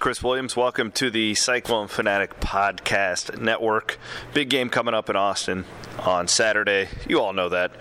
Chris 0.00 0.22
Williams. 0.22 0.56
Welcome 0.56 0.92
to 0.92 1.10
the 1.10 1.34
Cyclone 1.34 1.86
Fanatic 1.86 2.40
Podcast 2.40 3.38
Network. 3.38 3.98
Big 4.32 4.48
game 4.48 4.70
coming 4.70 4.94
up 4.94 5.10
in 5.10 5.14
Austin 5.14 5.66
on 5.98 6.26
Saturday. 6.26 6.88
You 7.06 7.20
all 7.20 7.34
know 7.34 7.50
that. 7.50 7.72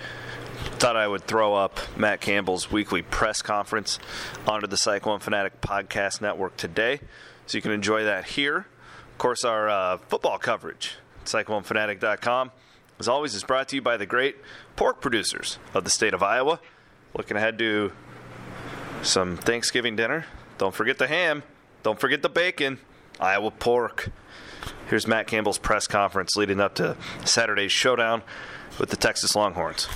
Thought 0.79 0.97
I 0.97 1.07
would 1.07 1.23
throw 1.23 1.55
up 1.55 1.79
Matt 1.97 2.19
Campbell's 2.19 2.69
weekly 2.69 3.01
press 3.03 3.41
conference 3.41 3.99
onto 4.45 4.67
the 4.67 4.75
Cyclone 4.75 5.21
Fanatic 5.21 5.61
Podcast 5.61 6.19
Network 6.19 6.57
today, 6.57 6.99
so 7.45 7.57
you 7.57 7.61
can 7.61 7.71
enjoy 7.71 8.03
that 8.03 8.25
here. 8.25 8.67
Of 9.13 9.17
course, 9.17 9.45
our 9.45 9.69
uh, 9.69 9.97
football 10.09 10.39
coverage, 10.39 10.95
CycloneFanatic.com, 11.23 12.51
as 12.99 13.07
always, 13.07 13.33
is 13.33 13.45
brought 13.45 13.69
to 13.69 13.77
you 13.77 13.81
by 13.81 13.95
the 13.95 14.05
great 14.05 14.35
pork 14.75 14.99
producers 14.99 15.57
of 15.73 15.85
the 15.85 15.89
state 15.89 16.13
of 16.13 16.21
Iowa. 16.21 16.59
Looking 17.15 17.37
ahead 17.37 17.57
to 17.59 17.93
some 19.03 19.37
Thanksgiving 19.37 19.95
dinner. 19.95 20.25
Don't 20.57 20.75
forget 20.75 20.97
the 20.97 21.07
ham. 21.07 21.43
Don't 21.83 21.99
forget 21.99 22.21
the 22.21 22.29
bacon. 22.29 22.79
Iowa 23.19 23.51
pork. 23.51 24.09
Here's 24.89 25.07
Matt 25.07 25.27
Campbell's 25.27 25.57
press 25.57 25.87
conference 25.87 26.35
leading 26.35 26.59
up 26.59 26.75
to 26.75 26.97
Saturday's 27.25 27.71
showdown 27.71 28.23
with 28.79 28.89
the 28.89 28.95
Texas 28.95 29.35
Longhorns. 29.35 29.87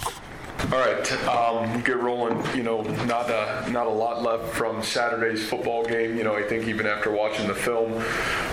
All 0.72 0.80
right, 0.80 1.12
um, 1.27 1.81
get 1.81 1.99
rolling. 1.99 2.41
You 2.55 2.63
know, 2.63 2.81
not 3.05 3.30
a, 3.30 3.70
not 3.70 3.85
a 3.85 3.90
lot 3.90 4.23
left 4.23 4.54
from 4.54 4.81
Saturday's 4.81 5.45
football 5.45 5.84
game. 5.84 6.17
You 6.17 6.23
know, 6.23 6.35
I 6.35 6.41
think 6.41 6.67
even 6.67 6.88
after 6.88 7.12
watching 7.12 7.48
the 7.48 7.54
film, 7.54 7.94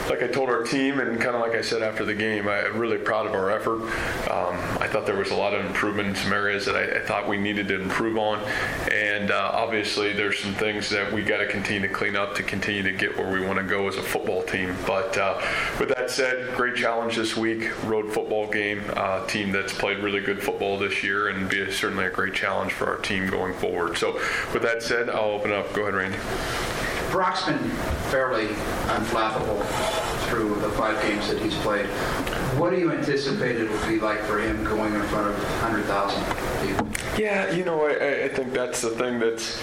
like 0.09 0.23
I 0.23 0.27
told 0.27 0.49
our 0.51 0.63
team, 0.65 0.99
and 0.99 1.21
kind 1.21 1.37
of 1.37 1.41
like 1.41 1.55
I 1.55 1.61
said 1.61 1.83
after 1.83 2.05
the 2.05 2.15
game, 2.15 2.49
I'm 2.49 2.77
really 2.77 2.99
proud 2.99 3.27
of 3.27 3.35
our 3.35 3.51
effort. 3.51 3.83
Um, 4.29 4.57
I 4.81 4.89
thought 4.89 5.07
there 5.07 5.17
was 5.17 5.31
a 5.31 5.37
lot 5.37 5.55
of 5.55 5.65
improvement 5.65 6.09
in 6.09 6.15
some 6.17 6.33
areas 6.33 6.67
that 6.67 6.75
I, 6.75 6.99
I 6.99 7.01
thought 7.07 7.29
we 7.29 7.39
needed 7.39 7.69
to 7.69 7.81
improve 7.81 8.19
on, 8.19 8.41
and 8.91 9.31
uh, 9.31 9.53
obviously 9.55 10.13
there's 10.13 10.39
some 10.41 10.55
things 10.55 10.91
that 10.91 11.13
we 11.13 11.23
got 11.23 11.39
to 11.39 11.47
continue 11.47 11.87
to 11.87 11.95
clean 11.95 12.17
up 12.17 12.35
to 12.35 12.43
continue 12.43 12.83
to 12.83 12.93
get 12.93 13.17
where 13.17 13.31
we 13.31 13.41
want 13.47 13.59
to 13.59 13.65
go 13.65 13.87
as 13.87 13.97
a 13.97 14.03
football 14.03 14.43
team. 14.43 14.75
But 14.85 15.17
uh, 15.17 15.41
with 15.79 15.91
that 15.91 16.11
said, 16.11 16.55
great 16.57 16.75
challenge 16.75 17.15
this 17.17 17.37
week. 17.37 17.71
Road 17.85 18.13
football 18.13 18.49
game, 18.49 18.83
uh, 18.97 19.25
team 19.27 19.53
that's 19.53 19.73
played 19.73 19.99
really 19.99 20.21
good 20.21 20.43
football 20.43 20.77
this 20.77 21.05
year, 21.05 21.29
and 21.29 21.49
be 21.49 21.61
a, 21.61 21.73
certainly 21.73 22.00
a 22.07 22.11
great 22.11 22.35
challenge 22.35 22.73
for 22.73 22.87
our 22.87 22.99
team 22.99 23.29
going 23.29 23.55
forward. 23.55 23.97
So 23.97 24.15
with 24.53 24.63
that 24.63 24.83
said, 24.83 25.11
I'll 25.11 25.31
open 25.31 25.51
it 25.51 25.57
up. 25.57 25.73
Go 25.73 25.83
ahead, 25.83 25.95
Randy. 25.95 26.19
Brock's 27.11 27.45
been 27.45 27.59
fairly 28.11 28.47
unflappable 28.87 29.61
through 30.29 30.55
the 30.61 30.71
five 30.71 31.01
games 31.03 31.29
that 31.29 31.43
he's 31.43 31.57
played. 31.57 31.87
What 32.57 32.71
do 32.71 32.79
you 32.79 32.93
anticipate 32.93 33.57
it 33.57 33.69
will 33.69 33.89
be 33.89 33.99
like 33.99 34.21
for 34.21 34.39
him 34.39 34.63
going 34.63 34.95
in 34.95 35.03
front 35.05 35.29
of 35.29 35.35
100,000 35.63 36.67
people? 36.67 36.89
Yeah, 37.19 37.51
you 37.51 37.65
know, 37.65 37.87
I, 37.87 38.25
I 38.25 38.29
think 38.29 38.53
that's 38.53 38.81
the 38.81 38.91
thing 38.91 39.19
that's 39.19 39.61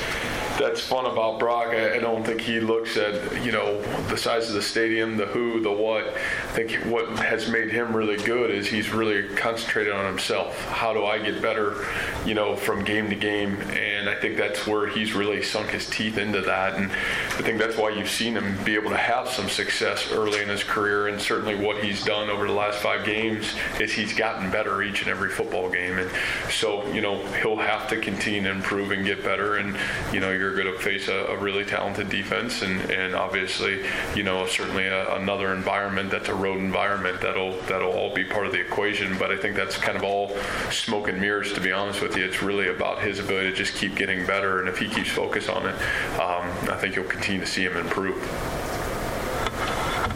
that's 0.58 0.82
fun 0.82 1.06
about 1.06 1.40
Brock. 1.40 1.68
I, 1.68 1.96
I, 1.96 2.00
don't 2.00 2.26
think 2.26 2.42
he 2.42 2.60
looks 2.60 2.98
at 2.98 3.44
you 3.44 3.52
know 3.52 3.82
the 4.08 4.18
size 4.18 4.50
of 4.50 4.56
the 4.56 4.62
stadium, 4.62 5.18
the 5.18 5.26
who, 5.28 5.60
the 5.60 5.72
what. 5.72 6.08
I 6.08 6.48
think 6.54 6.72
what 6.86 7.08
has 7.20 7.48
made 7.50 7.72
him 7.72 7.96
really 7.96 8.18
good 8.18 8.50
is 8.50 8.68
he's 8.68 8.92
really 8.92 9.28
concentrated 9.36 9.94
on 9.94 10.06
himself. 10.06 10.60
How 10.66 10.94
do 10.94 11.06
I 11.06 11.20
get 11.20 11.42
better, 11.42 11.86
you 12.26 12.34
know, 12.34 12.56
from 12.56 12.84
game 12.84 13.10
to 13.10 13.16
game? 13.16 13.58
And 13.72 14.10
I 14.10 14.16
think 14.16 14.38
that's 14.38 14.66
where 14.66 14.88
he's 14.88 15.14
really 15.14 15.44
sunk 15.44 15.70
his 15.70 15.88
teeth 15.90 16.18
into 16.18 16.42
that. 16.42 16.76
And 16.76 16.92
I 16.92 17.42
think 17.42 17.60
that's 17.60 17.78
why 17.78 17.90
you've 17.90 18.10
seen 18.10 18.36
him 18.36 18.58
be 18.64 18.76
able 18.76 18.90
to 18.90 18.98
have 18.98 19.28
some 19.30 19.50
success 19.50 20.12
early 20.12 20.42
in 20.42 20.50
his 20.50 20.64
career. 20.64 21.08
And 21.08 21.22
certainly 21.22 21.56
what 21.56 21.84
he's 21.84 22.04
done 22.04 22.30
over 22.30 22.48
the 22.48 22.54
last 22.54 22.80
five 22.80 23.06
games 23.06 23.54
is 23.80 23.94
he's 23.94 24.14
gotten 24.14 24.50
better 24.50 24.82
each 24.82 25.02
and 25.02 25.10
every 25.10 25.30
football 25.30 25.70
game. 25.70 26.00
And 26.00 26.10
so 26.50 26.86
you 26.92 27.02
know 27.02 27.26
he'll 27.42 27.58
have 27.58 27.88
to 27.90 27.98
continue 27.98 28.44
to 28.44 28.52
improve 28.52 28.92
and 28.92 29.06
get 29.06 29.24
better. 29.24 29.58
And 29.58 29.78
you 30.12 30.20
know 30.20 30.32
you're 30.32 30.47
going 30.56 30.74
to 30.74 30.80
face 30.80 31.08
a, 31.08 31.26
a, 31.28 31.38
really 31.38 31.66
talented 31.66 32.10
defense, 32.10 32.62
and, 32.62 32.80
and 32.92 33.16
obviously, 33.16 33.84
you 34.16 34.24
know, 34.24 34.46
certainly 34.46 34.86
a, 34.86 35.16
another 35.16 35.54
environment 35.54 36.12
that's 36.12 36.30
a 36.30 36.34
road 36.36 36.60
environment 36.60 37.22
that'll 37.22 37.60
that'll 37.62 37.92
all 37.92 38.14
be 38.14 38.24
part 38.24 38.46
of 38.46 38.52
the 38.52 38.60
equation. 38.60 39.18
But 39.18 39.32
I 39.32 39.38
think 39.38 39.56
that's 39.56 39.78
kind 39.78 39.98
of 39.98 40.04
all 40.04 40.36
smoke 40.72 41.08
and 41.08 41.20
mirrors. 41.20 41.54
To 41.54 41.62
be 41.62 41.72
honest 41.72 42.02
with 42.02 42.16
you, 42.16 42.26
it's 42.26 42.42
really 42.42 42.70
about 42.70 43.02
his 43.02 43.20
ability 43.20 43.52
to 43.52 43.56
just 43.56 43.76
keep 43.76 43.96
getting 43.96 44.26
better, 44.26 44.60
and 44.60 44.70
if 44.70 44.78
he 44.78 44.88
keeps 44.88 45.10
focus 45.10 45.50
on 45.50 45.66
it, 45.66 45.76
um, 46.20 46.50
I 46.70 46.78
think 46.80 46.96
you'll 46.96 47.06
continue 47.06 47.42
to 47.42 47.48
see 47.48 47.64
him 47.64 47.78
improve. 47.78 48.18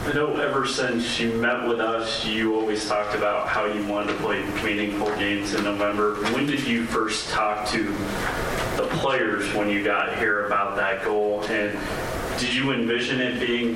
I 0.03 0.13
know 0.13 0.35
ever 0.37 0.65
since 0.65 1.19
you 1.19 1.31
met 1.33 1.67
with 1.67 1.79
us, 1.79 2.25
you 2.25 2.59
always 2.59 2.87
talked 2.87 3.13
about 3.15 3.47
how 3.47 3.65
you 3.65 3.85
wanted 3.85 4.13
to 4.13 4.19
play 4.19 4.43
meaningful 4.63 5.07
games 5.15 5.53
in 5.53 5.63
November. 5.63 6.15
When 6.33 6.47
did 6.47 6.65
you 6.65 6.85
first 6.85 7.29
talk 7.29 7.67
to 7.69 7.95
the 8.81 8.95
players 8.97 9.53
when 9.53 9.69
you 9.69 9.83
got 9.83 10.17
here 10.17 10.45
about 10.45 10.75
that 10.77 11.03
goal? 11.03 11.43
And 11.45 11.77
did 12.39 12.53
you 12.53 12.71
envision 12.71 13.19
it 13.19 13.39
being 13.39 13.75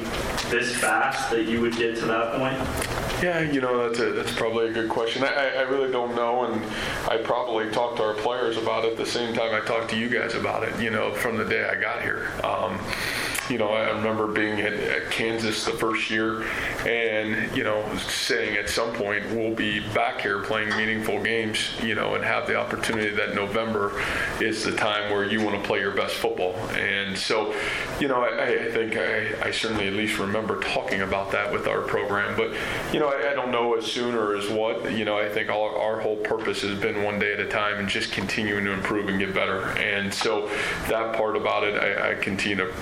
this 0.50 0.76
fast 0.76 1.30
that 1.32 1.46
you 1.46 1.62
would 1.62 1.76
get 1.76 1.96
to 1.98 2.06
that 2.06 2.38
point? 2.38 3.24
Yeah, 3.24 3.42
you 3.42 3.62
know 3.62 3.88
that's 3.88 4.00
a, 4.00 4.12
that's 4.12 4.34
probably 4.34 4.68
a 4.68 4.74
good 4.74 4.90
question. 4.90 5.24
I, 5.24 5.56
I 5.56 5.62
really 5.62 5.92
don't 5.92 6.16
know, 6.16 6.46
and 6.46 6.64
I 7.08 7.18
probably 7.18 7.70
talked 7.72 7.98
to 7.98 8.04
our 8.04 8.14
players 8.14 8.58
about 8.58 8.86
it 8.86 8.98
the 8.98 9.06
same 9.06 9.34
time 9.34 9.54
I 9.54 9.66
talked 9.66 9.90
to 9.92 9.98
you 9.98 10.10
guys 10.10 10.36
about 10.36 10.64
it. 10.64 10.80
You 10.82 10.90
know, 10.90 11.12
from 11.12 11.38
the 11.38 11.46
day 11.46 11.64
I 11.66 11.80
got 11.80 12.02
here. 12.02 12.32
Um, 12.44 12.80
you 13.50 13.58
know, 13.58 13.70
I 13.70 13.92
remember 13.92 14.28
being 14.28 14.60
at, 14.62 14.74
at, 14.74 15.12
Kansas 15.12 15.66
the 15.66 15.72
first 15.72 16.10
year 16.10 16.44
and, 16.86 17.56
you 17.56 17.64
know, 17.64 17.84
saying 17.98 18.58
at 18.58 18.70
some 18.70 18.92
point 18.94 19.24
we'll 19.32 19.54
be 19.54 19.80
back 19.94 20.22
here 20.22 20.42
playing 20.42 20.70
meaningful 20.70 21.22
games, 21.22 21.70
you 21.82 21.96
know, 21.96 22.16
and 22.16 22.24
have 22.24 22.48
the 22.48 22.56
opportunity 22.56 23.10
that 23.16 23.36
November 23.36 24.02
is 24.42 24.64
the 24.64 24.76
time 24.76 25.12
where 25.12 25.24
you 25.24 25.44
want 25.44 25.62
to 25.62 25.68
play 25.68 25.80
your 25.80 25.92
best 25.92 26.16
football. 26.16 26.56
And 26.72 27.18
so, 27.18 27.54
you 28.00 28.08
know, 28.08 28.24
I, 28.24 28.44
I 28.44 28.72
think 28.72 28.98
I, 28.98 29.48
I, 29.48 29.52
certainly 29.52 29.88
at 29.88 29.94
least 29.94 30.18
remember 30.18 30.60
talking 30.62 31.02
about 31.02 31.32
that 31.32 31.52
with 31.52 31.68
our 31.68 31.82
program. 31.82 32.36
But, 32.36 32.52
you 32.92 33.00
know, 33.00 33.08
I, 33.08 33.32
I 33.32 33.34
don't 33.36 33.52
know 33.52 33.76
as 33.76 33.86
soon 33.86 34.16
or 34.16 34.36
as 34.36 34.50
what. 34.50 34.92
You 34.92 35.06
know, 35.06 35.18
I 35.18 35.30
think 35.30 35.50
all, 35.50 35.80
our 35.80 36.00
whole 36.00 36.18
purpose 36.18 36.62
has 36.62 36.78
been 36.80 37.04
one 37.04 37.20
day 37.20 37.34
at 37.34 37.40
a 37.40 37.48
time 37.48 37.80
and 37.80 37.88
just 37.88 38.12
continuing 38.12 38.66
to 38.66 38.72
improve 38.72 39.08
and 39.08 39.20
get 39.20 39.34
better. 39.34 39.68
And 39.78 40.14
so 40.14 40.48
that 40.90 41.16
part 41.16 41.38
about 41.38 41.64
it, 41.64 41.76
I 42.00 42.16
continue 42.16 42.58
to 42.58 42.74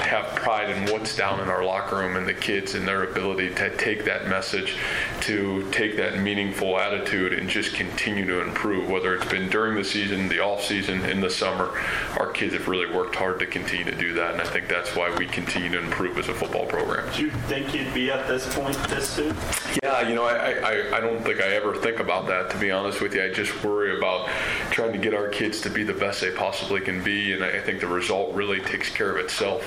have 0.00 0.26
pride 0.34 0.70
in 0.70 0.92
what's 0.92 1.16
down 1.16 1.40
in 1.40 1.48
our 1.48 1.64
locker 1.64 1.96
room 1.96 2.16
and 2.16 2.26
the 2.26 2.34
kids 2.34 2.74
and 2.74 2.86
their 2.86 3.04
ability 3.04 3.54
to 3.54 3.76
take 3.76 4.04
that 4.04 4.28
message, 4.28 4.76
to 5.22 5.68
take 5.70 5.96
that 5.96 6.20
meaningful 6.20 6.78
attitude 6.78 7.32
and 7.32 7.48
just 7.48 7.74
continue 7.74 8.26
to 8.26 8.40
improve. 8.40 8.88
Whether 8.88 9.14
it's 9.14 9.30
been 9.30 9.48
during 9.48 9.76
the 9.76 9.84
season, 9.84 10.28
the 10.28 10.40
off 10.40 10.64
season, 10.64 11.04
in 11.04 11.20
the 11.20 11.30
summer, 11.30 11.70
our 12.18 12.30
kids 12.30 12.54
have 12.54 12.68
really 12.68 12.92
worked 12.94 13.14
hard 13.14 13.38
to 13.40 13.46
continue 13.46 13.84
to 13.84 13.94
do 13.96 14.14
that, 14.14 14.32
and 14.32 14.42
I 14.42 14.44
think 14.44 14.68
that's 14.68 14.94
why 14.94 15.14
we 15.16 15.26
continue 15.26 15.70
to 15.70 15.78
improve 15.78 16.18
as 16.18 16.28
a 16.28 16.34
football 16.34 16.66
program. 16.66 17.10
Do 17.14 17.22
you 17.22 17.30
think 17.30 17.74
you'd 17.74 17.92
be 17.94 18.10
at 18.10 18.26
this 18.28 18.52
point 18.54 18.76
this 18.88 19.08
soon? 19.08 19.36
Yeah, 19.82 20.08
you 20.08 20.14
know, 20.14 20.24
I, 20.24 20.52
I, 20.52 20.96
I 20.96 21.00
don't 21.00 21.22
think 21.22 21.40
I 21.40 21.54
ever 21.54 21.74
think 21.76 22.00
about 22.00 22.26
that. 22.26 22.50
To 22.50 22.58
be 22.58 22.70
honest 22.70 23.00
with 23.00 23.14
you, 23.14 23.22
I 23.22 23.32
just 23.32 23.64
worry 23.64 23.96
about 23.96 24.28
trying 24.70 24.92
to 24.92 24.98
get 24.98 25.14
our 25.14 25.28
kids 25.28 25.60
to 25.62 25.70
be 25.70 25.82
the 25.84 25.94
best 25.94 26.20
they 26.20 26.30
possibly 26.30 26.80
can 26.80 27.02
be, 27.02 27.32
and 27.32 27.44
I 27.44 27.60
think 27.60 27.80
the 27.80 27.86
result 27.86 28.34
really 28.34 28.60
takes 28.60 28.90
care 28.90 29.10
of 29.10 29.24
itself. 29.24 29.62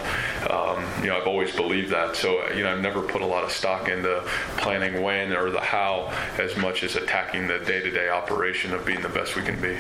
Um, 0.50 0.86
you 1.02 1.08
know, 1.08 1.18
I've 1.18 1.28
always 1.28 1.56
believed 1.56 1.92
that. 1.92 2.16
So, 2.16 2.50
you 2.52 2.64
know, 2.64 2.72
I've 2.72 2.82
never 2.82 3.02
put 3.02 3.22
a 3.22 3.26
lot 3.26 3.44
of 3.44 3.52
stock 3.52 3.90
into 3.90 4.24
planning 4.58 5.02
when 5.02 5.34
or 5.34 5.50
the 5.50 5.62
how 5.62 6.14
as 6.38 6.56
much 6.58 6.84
as 6.84 6.96
attacking 6.96 7.48
the 7.48 7.60
day-to-day 7.60 8.10
operation 8.10 8.74
of 8.74 8.86
being 8.86 9.02
the 9.02 9.10
best 9.10 9.36
we 9.36 9.42
can 9.42 9.60
be. 9.62 9.78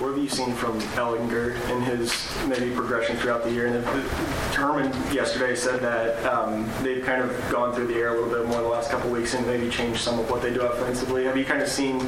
What 0.00 0.14
have 0.14 0.18
you 0.18 0.28
seen 0.28 0.52
from 0.54 0.80
Ehlinger 0.80 1.54
in 1.70 1.82
his 1.82 2.28
maybe 2.48 2.74
progression 2.74 3.16
throughout 3.18 3.44
the 3.44 3.52
year? 3.52 3.66
And 3.66 3.76
the 3.76 3.90
Herman 4.56 4.90
yesterday 5.14 5.54
said 5.54 5.80
that 5.82 6.24
um, 6.24 6.68
they've 6.82 7.04
kind 7.04 7.22
of 7.22 7.30
gone 7.50 7.72
through 7.72 7.86
the 7.86 7.94
air 7.94 8.08
a 8.08 8.20
little 8.20 8.30
bit 8.30 8.48
more 8.48 8.62
the 8.62 8.68
last 8.68 8.90
couple 8.90 9.10
weeks 9.10 9.34
and 9.34 9.46
maybe 9.46 9.70
changed 9.70 10.00
some 10.00 10.18
of 10.18 10.28
what 10.28 10.42
they 10.42 10.52
do 10.52 10.62
offensively. 10.62 11.24
Have 11.24 11.36
you 11.36 11.44
kind 11.44 11.62
of 11.62 11.68
seen 11.68 11.98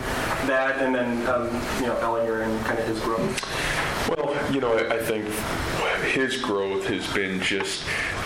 that, 0.47 0.81
and 0.81 0.93
then 0.95 1.27
um, 1.29 1.47
you 1.79 1.87
know 1.87 1.95
Ehlinger 2.01 2.43
and 2.45 2.65
kind 2.65 2.81
of 2.81 2.87
his 2.87 2.99
growth? 3.01 4.09
Well, 4.09 4.53
you 4.53 4.61
know, 4.61 4.77
I 4.77 4.99
think 4.99 5.27
his 6.15 6.37
growth 6.37 6.87
has 6.87 7.13
been 7.13 7.41
just, 7.41 7.83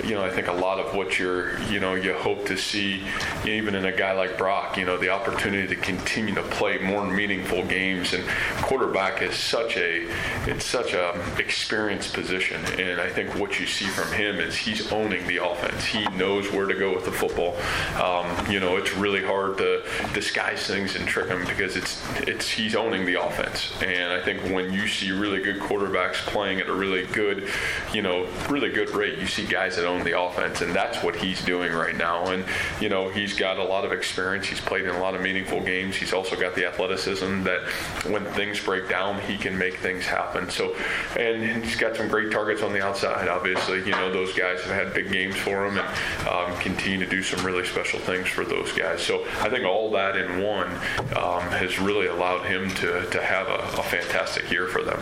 you 0.09 0.15
know, 0.15 0.25
I 0.25 0.31
think 0.31 0.49
a 0.49 0.53
lot 0.53 0.79
of 0.81 0.95
what 0.95 1.19
you're, 1.19 1.61
you 1.65 1.81
know, 1.81 1.95
you 1.95 2.15
hope 2.15 2.47
to 2.47 2.57
see, 2.57 3.03
even 3.45 3.75
in 3.75 3.85
a 3.85 3.93
guy 3.93 4.13
like 4.13 4.39
Brock, 4.39 4.79
you 4.79 4.87
know, 4.87 4.97
the 4.97 5.11
opportunity 5.11 5.69
to 5.69 5.77
continue 5.77 6.35
to 6.35 6.43
play 6.43 6.79
more 6.79 7.07
meaningful 7.07 7.63
games. 7.67 8.15
And 8.15 8.25
quarterback 8.63 9.21
is 9.21 9.37
such 9.37 9.77
a, 9.77 10.09
it's 10.47 10.65
such 10.65 10.95
a 10.95 11.15
experienced 11.39 12.15
position. 12.15 12.65
And 12.81 13.01
I 13.01 13.11
think 13.11 13.35
what 13.35 13.61
you 13.61 13.67
see 13.67 13.85
from 13.85 14.11
him 14.13 14.37
is 14.37 14.57
he's 14.57 14.91
owning 14.93 15.27
the 15.27 15.45
offense. 15.45 15.85
He 15.85 16.07
knows 16.17 16.51
where 16.53 16.67
to 16.67 16.75
go 16.75 16.95
with 16.95 17.05
the 17.05 17.13
football. 17.13 17.57
Um, 18.03 18.51
you 18.51 18.61
know, 18.61 18.77
it's 18.77 18.95
really 18.95 19.23
hard 19.23 19.59
to 19.59 19.83
disguise 20.15 20.67
things 20.67 20.97
and 20.97 21.07
trick 21.07 21.29
him 21.29 21.45
because 21.45 21.77
it's, 21.77 22.03
it's, 22.21 22.49
he's 22.49 22.75
owning 22.75 23.05
the 23.05 23.23
offense. 23.23 23.73
And 23.83 24.11
I 24.11 24.23
think 24.23 24.43
when 24.55 24.73
you 24.73 24.89
see 24.89 25.11
really 25.11 25.43
good 25.43 25.59
quarterbacks 25.59 26.15
playing 26.15 26.61
at 26.61 26.69
a 26.69 26.75
really 26.75 27.05
good, 27.07 27.49
you 27.93 28.01
know, 28.01 28.27
really 28.49 28.71
good 28.71 28.89
rate. 28.91 29.19
You 29.19 29.27
see 29.27 29.45
guys 29.45 29.77
that 29.77 29.85
own 29.85 29.98
the 30.05 30.21
offense, 30.21 30.61
and 30.61 30.75
that's 30.75 31.03
what 31.03 31.17
he's 31.17 31.43
doing 31.45 31.73
right 31.73 31.97
now. 31.97 32.25
And 32.27 32.45
you 32.81 32.89
know, 32.89 33.09
he's 33.09 33.35
got 33.35 33.59
a 33.59 33.65
lot 33.65 33.85
of 33.85 33.93
experience. 33.93 34.47
He's 34.47 34.61
played 34.61 34.85
in 34.85 34.95
a 34.95 35.01
lot 35.01 35.15
of 35.15 35.21
meaningful 35.21 35.61
games. 35.61 35.97
He's 35.97 36.13
also 36.13 36.37
got 36.37 36.55
the 36.55 36.67
athleticism 36.67 37.43
that 37.45 37.63
when 38.07 38.25
things 38.27 38.63
break 38.63 38.89
down, 38.89 39.21
he 39.23 39.37
can 39.37 39.57
make 39.57 39.79
things 39.79 40.05
happen. 40.05 40.51
So, 40.51 40.75
and 41.19 41.65
he's 41.65 41.77
got 41.77 41.97
some 41.97 42.09
great 42.09 42.31
targets 42.31 42.63
on 42.63 42.73
the 42.73 42.85
outside. 42.85 43.29
Obviously, 43.29 43.79
you 43.79 43.93
know, 43.93 44.13
those 44.13 44.33
guys 44.33 44.61
have 44.63 44.75
had 44.75 44.95
big 44.95 45.11
games 45.13 45.37
for 45.37 45.67
him 45.67 45.79
and 45.79 46.29
um, 46.29 46.59
continue 46.61 46.99
to 46.99 47.07
do 47.07 47.23
some 47.23 47.45
really 47.45 47.65
special 47.65 47.99
things 48.01 48.29
for 48.29 48.45
those 48.45 48.73
guys. 48.73 49.03
So 49.03 49.25
I 49.41 49.49
think 49.49 49.65
all 49.65 49.91
that 49.93 50.17
in 50.17 50.43
one 50.43 50.69
um, 51.17 51.43
has 51.53 51.79
really 51.79 52.07
allowed 52.07 52.47
him 52.47 52.71
to, 52.77 53.09
to 53.11 53.23
have 53.23 53.49
a, 53.49 53.79
a 53.79 53.83
fantastic 53.83 54.51
year 54.51 54.67
for 54.67 54.83
them. 54.83 54.99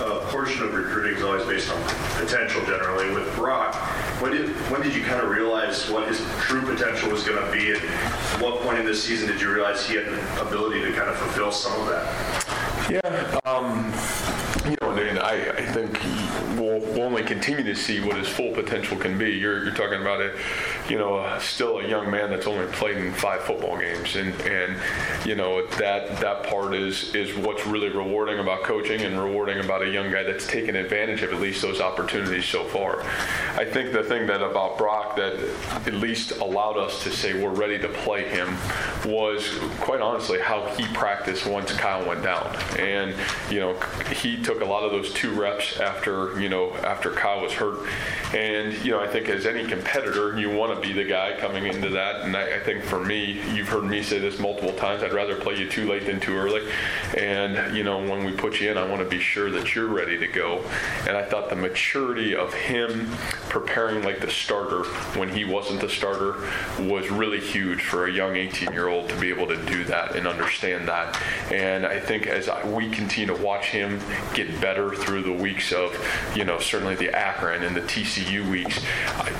A 0.00 0.20
portion 0.30 0.62
of 0.62 0.74
recruiting 0.74 1.16
is 1.16 1.22
always 1.22 1.44
based 1.44 1.70
on 1.70 1.82
potential 2.16 2.64
generally. 2.66 3.10
With 3.14 3.34
Brock, 3.36 3.74
when 4.20 4.32
did 4.32 4.48
when 4.70 4.82
did 4.82 4.94
you 4.94 5.02
kind 5.02 5.20
of 5.20 5.30
realize 5.30 5.88
what 5.90 6.08
his 6.08 6.20
true 6.40 6.62
potential 6.62 7.10
was 7.10 7.22
going 7.22 7.44
to 7.44 7.52
be? 7.52 7.70
And 7.70 7.82
at 7.82 8.42
what 8.42 8.60
point 8.62 8.78
in 8.78 8.84
this 8.84 9.02
season 9.02 9.28
did 9.28 9.40
you 9.40 9.52
realize 9.52 9.86
he 9.86 9.96
had 9.96 10.06
the 10.06 10.46
ability 10.46 10.80
to 10.82 10.92
kind 10.92 11.08
of 11.08 11.16
fulfill 11.16 11.52
some 11.52 11.80
of 11.80 11.86
that? 11.88 12.44
Yeah, 12.90 13.40
um, 13.44 13.92
you 14.70 14.76
know, 14.80 14.90
and 14.92 15.18
I, 15.18 15.50
I 15.50 15.64
think 15.66 16.02
we'll, 16.58 16.80
we'll, 16.80 17.02
only 17.02 17.22
continue 17.22 17.62
to 17.62 17.74
see 17.74 18.00
what 18.00 18.16
his 18.16 18.28
full 18.28 18.52
potential 18.52 18.96
can 18.96 19.18
be. 19.18 19.30
You're, 19.30 19.64
you're 19.64 19.74
talking 19.74 20.00
about 20.00 20.20
a, 20.20 20.32
you 20.88 20.96
know, 20.96 21.16
uh, 21.16 21.38
still 21.38 21.78
a 21.78 21.86
young 21.86 22.10
man 22.10 22.30
that's 22.30 22.46
only 22.46 22.66
played 22.72 22.96
in 22.96 23.12
five 23.12 23.42
football 23.42 23.76
games, 23.76 24.16
and 24.16 24.34
and 24.42 24.76
you 25.26 25.34
know 25.34 25.66
that 25.78 26.16
that 26.20 26.44
part 26.44 26.74
is 26.74 27.14
is 27.14 27.36
what's 27.36 27.66
really 27.66 27.90
rewarding 27.90 28.38
about 28.38 28.62
coaching 28.62 29.02
and 29.02 29.20
rewarding 29.20 29.58
about 29.58 29.82
a 29.82 29.90
young 29.90 30.10
guy 30.10 30.22
that's 30.22 30.46
taken 30.46 30.76
advantage 30.76 31.22
of 31.22 31.32
at 31.32 31.40
least 31.40 31.60
those 31.62 31.80
opportunities 31.80 32.46
so 32.46 32.64
far. 32.64 33.02
I 33.56 33.64
think 33.64 33.92
the 33.92 34.02
thing 34.02 34.26
that 34.28 34.42
about 34.42 34.78
Brock 34.78 35.16
that 35.16 35.34
at 35.86 35.94
least 35.94 36.32
allowed 36.32 36.78
us 36.78 37.02
to 37.02 37.10
say 37.10 37.40
we're 37.40 37.50
ready 37.50 37.78
to 37.78 37.88
play 37.88 38.28
him 38.28 38.56
was 39.04 39.58
quite 39.80 40.00
honestly 40.00 40.38
how 40.40 40.66
he 40.76 40.86
practiced 40.94 41.46
once 41.46 41.72
Kyle 41.72 42.06
went 42.06 42.22
down, 42.22 42.54
and 42.78 43.14
you 43.50 43.60
know 43.60 43.74
he 44.12 44.42
took 44.42 44.62
a 44.62 44.64
lot 44.64 44.84
of 44.84 44.90
those 44.90 45.12
two 45.12 45.32
reps 45.32 45.78
after 45.80 46.40
you 46.40 46.48
know 46.48 46.72
after 46.76 47.10
Kyle 47.10 47.42
was 47.42 47.52
hurt, 47.52 47.86
and 48.34 48.74
you 48.84 48.90
know 48.90 49.00
I 49.00 49.06
think 49.06 49.28
as 49.28 49.46
any 49.46 49.64
competitor 49.64 50.38
you 50.38 50.50
want 50.50 50.74
to 50.74 50.86
be 50.86 50.92
the 50.92 51.04
guy 51.04 51.36
coming 51.38 51.66
into 51.66 51.88
that, 51.90 52.22
and 52.22 52.36
I, 52.36 52.56
I, 52.56 52.60
think 52.60 52.84
for 52.84 53.00
me 53.00 53.40
you've 53.54 53.68
heard 53.68 53.84
me 53.84 54.02
say 54.02 54.18
this 54.18 54.38
multiple 54.38 54.72
times 54.74 55.02
I'd 55.02 55.12
rather 55.12 55.36
play 55.36 55.56
you 55.56 55.68
too 55.68 55.88
late 55.88 56.06
than 56.06 56.20
too 56.20 56.36
early, 56.36 56.68
and 57.16 57.76
you 57.76 57.84
know 57.84 57.98
when 57.98 58.24
we 58.24 58.32
put 58.32 58.60
you 58.60 58.70
in 58.70 58.76
I 58.76 58.86
want 58.86 59.00
to 59.00 59.08
be 59.08 59.18
sure 59.18 59.50
that 59.50 59.74
you're 59.74 59.86
ready 59.86 60.18
to 60.18 60.26
go, 60.26 60.62
and 61.06 61.16
I 61.16 61.24
thought 61.24 61.48
the 61.48 61.56
maturity 61.56 62.34
of 62.34 62.52
him 62.52 63.08
preparing 63.48 64.02
like 64.04 64.20
the 64.20 64.30
starter 64.30 64.84
when 65.18 65.28
he 65.30 65.44
wasn't 65.44 65.80
the 65.80 65.88
starter 65.88 66.46
was 66.78 67.10
really 67.10 67.40
huge 67.40 67.82
for 67.82 68.06
a 68.06 68.12
young 68.12 68.36
18 68.36 68.72
year 68.72 68.88
old 68.88 69.08
to 69.08 69.18
be 69.18 69.30
able 69.30 69.46
to 69.46 69.56
do 69.66 69.84
that 69.84 70.16
and 70.16 70.26
understand 70.26 70.86
that, 70.88 71.20
and 71.50 71.86
I 71.86 71.98
think 71.98 72.26
as 72.26 72.48
I, 72.48 72.66
we 72.68 72.90
continue 72.90 73.34
to 73.34 73.42
watch 73.42 73.66
him 73.66 74.00
get 74.34 74.60
better 74.60 74.94
through 74.94 75.22
the 75.22 75.32
weeks 75.32 75.72
of, 75.72 75.96
you 76.34 76.44
know, 76.44 76.58
certainly 76.58 76.94
the 76.94 77.14
Akron 77.14 77.62
and 77.62 77.74
the 77.74 77.80
TCU 78.18 78.48
weeks. 78.50 78.80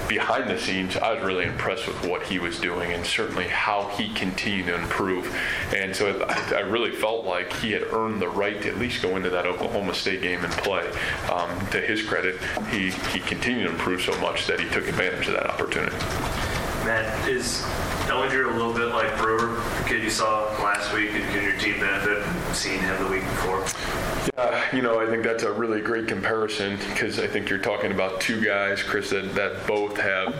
Behind 0.08 0.48
the 0.48 0.58
scenes, 0.58 0.96
I 0.96 1.14
was 1.14 1.24
really 1.24 1.44
impressed 1.44 1.86
with 1.86 2.06
what 2.06 2.22
he 2.22 2.38
was 2.38 2.58
doing 2.58 2.92
and 2.92 3.04
certainly 3.04 3.48
how 3.48 3.88
he 3.96 4.12
continued 4.14 4.66
to 4.66 4.74
improve. 4.76 5.34
And 5.74 5.94
so 5.94 6.20
I 6.54 6.60
really 6.60 6.92
felt 6.92 7.24
like 7.24 7.52
he 7.54 7.72
had 7.72 7.82
earned 7.92 8.22
the 8.22 8.28
right 8.28 8.60
to 8.62 8.68
at 8.68 8.78
least 8.78 9.02
go 9.02 9.16
into 9.16 9.30
that 9.30 9.46
Oklahoma 9.46 9.94
State 9.94 10.22
game 10.22 10.44
and 10.44 10.52
play. 10.54 10.88
Um, 11.30 11.66
to 11.70 11.80
his 11.80 12.02
credit, 12.02 12.40
he, 12.70 12.90
he 13.12 13.20
continued 13.20 13.64
to 13.64 13.70
improve 13.70 14.02
so 14.02 14.18
much 14.20 14.46
that 14.46 14.60
he 14.60 14.68
took 14.70 14.88
advantage 14.88 15.28
of 15.28 15.34
that 15.34 15.46
opportunity. 15.50 15.96
Matt, 16.84 17.28
is 17.28 17.62
Ehlinger 18.06 18.50
a 18.50 18.56
little 18.56 18.72
bit 18.72 18.94
like 18.94 19.14
Brewer, 19.18 19.60
the 19.82 19.88
kid 19.88 20.02
you 20.02 20.10
saw 20.10 20.44
last 20.62 20.94
week, 20.94 21.10
and 21.10 21.24
can 21.34 21.42
your 21.42 21.58
team 21.58 21.80
benefit 21.80 22.24
seeing 22.54 22.80
him 22.80 23.02
the 23.04 23.10
week 23.10 23.24
before? 23.24 23.67
You 24.72 24.82
know, 24.82 25.00
I 25.00 25.06
think 25.06 25.24
that's 25.24 25.44
a 25.44 25.52
really 25.52 25.80
great 25.80 26.08
comparison 26.08 26.76
because 26.76 27.18
I 27.18 27.26
think 27.26 27.48
you're 27.48 27.58
talking 27.58 27.90
about 27.90 28.20
two 28.20 28.44
guys, 28.44 28.82
Chris, 28.82 29.10
that, 29.10 29.34
that 29.34 29.66
both 29.66 29.96
have, 29.96 30.34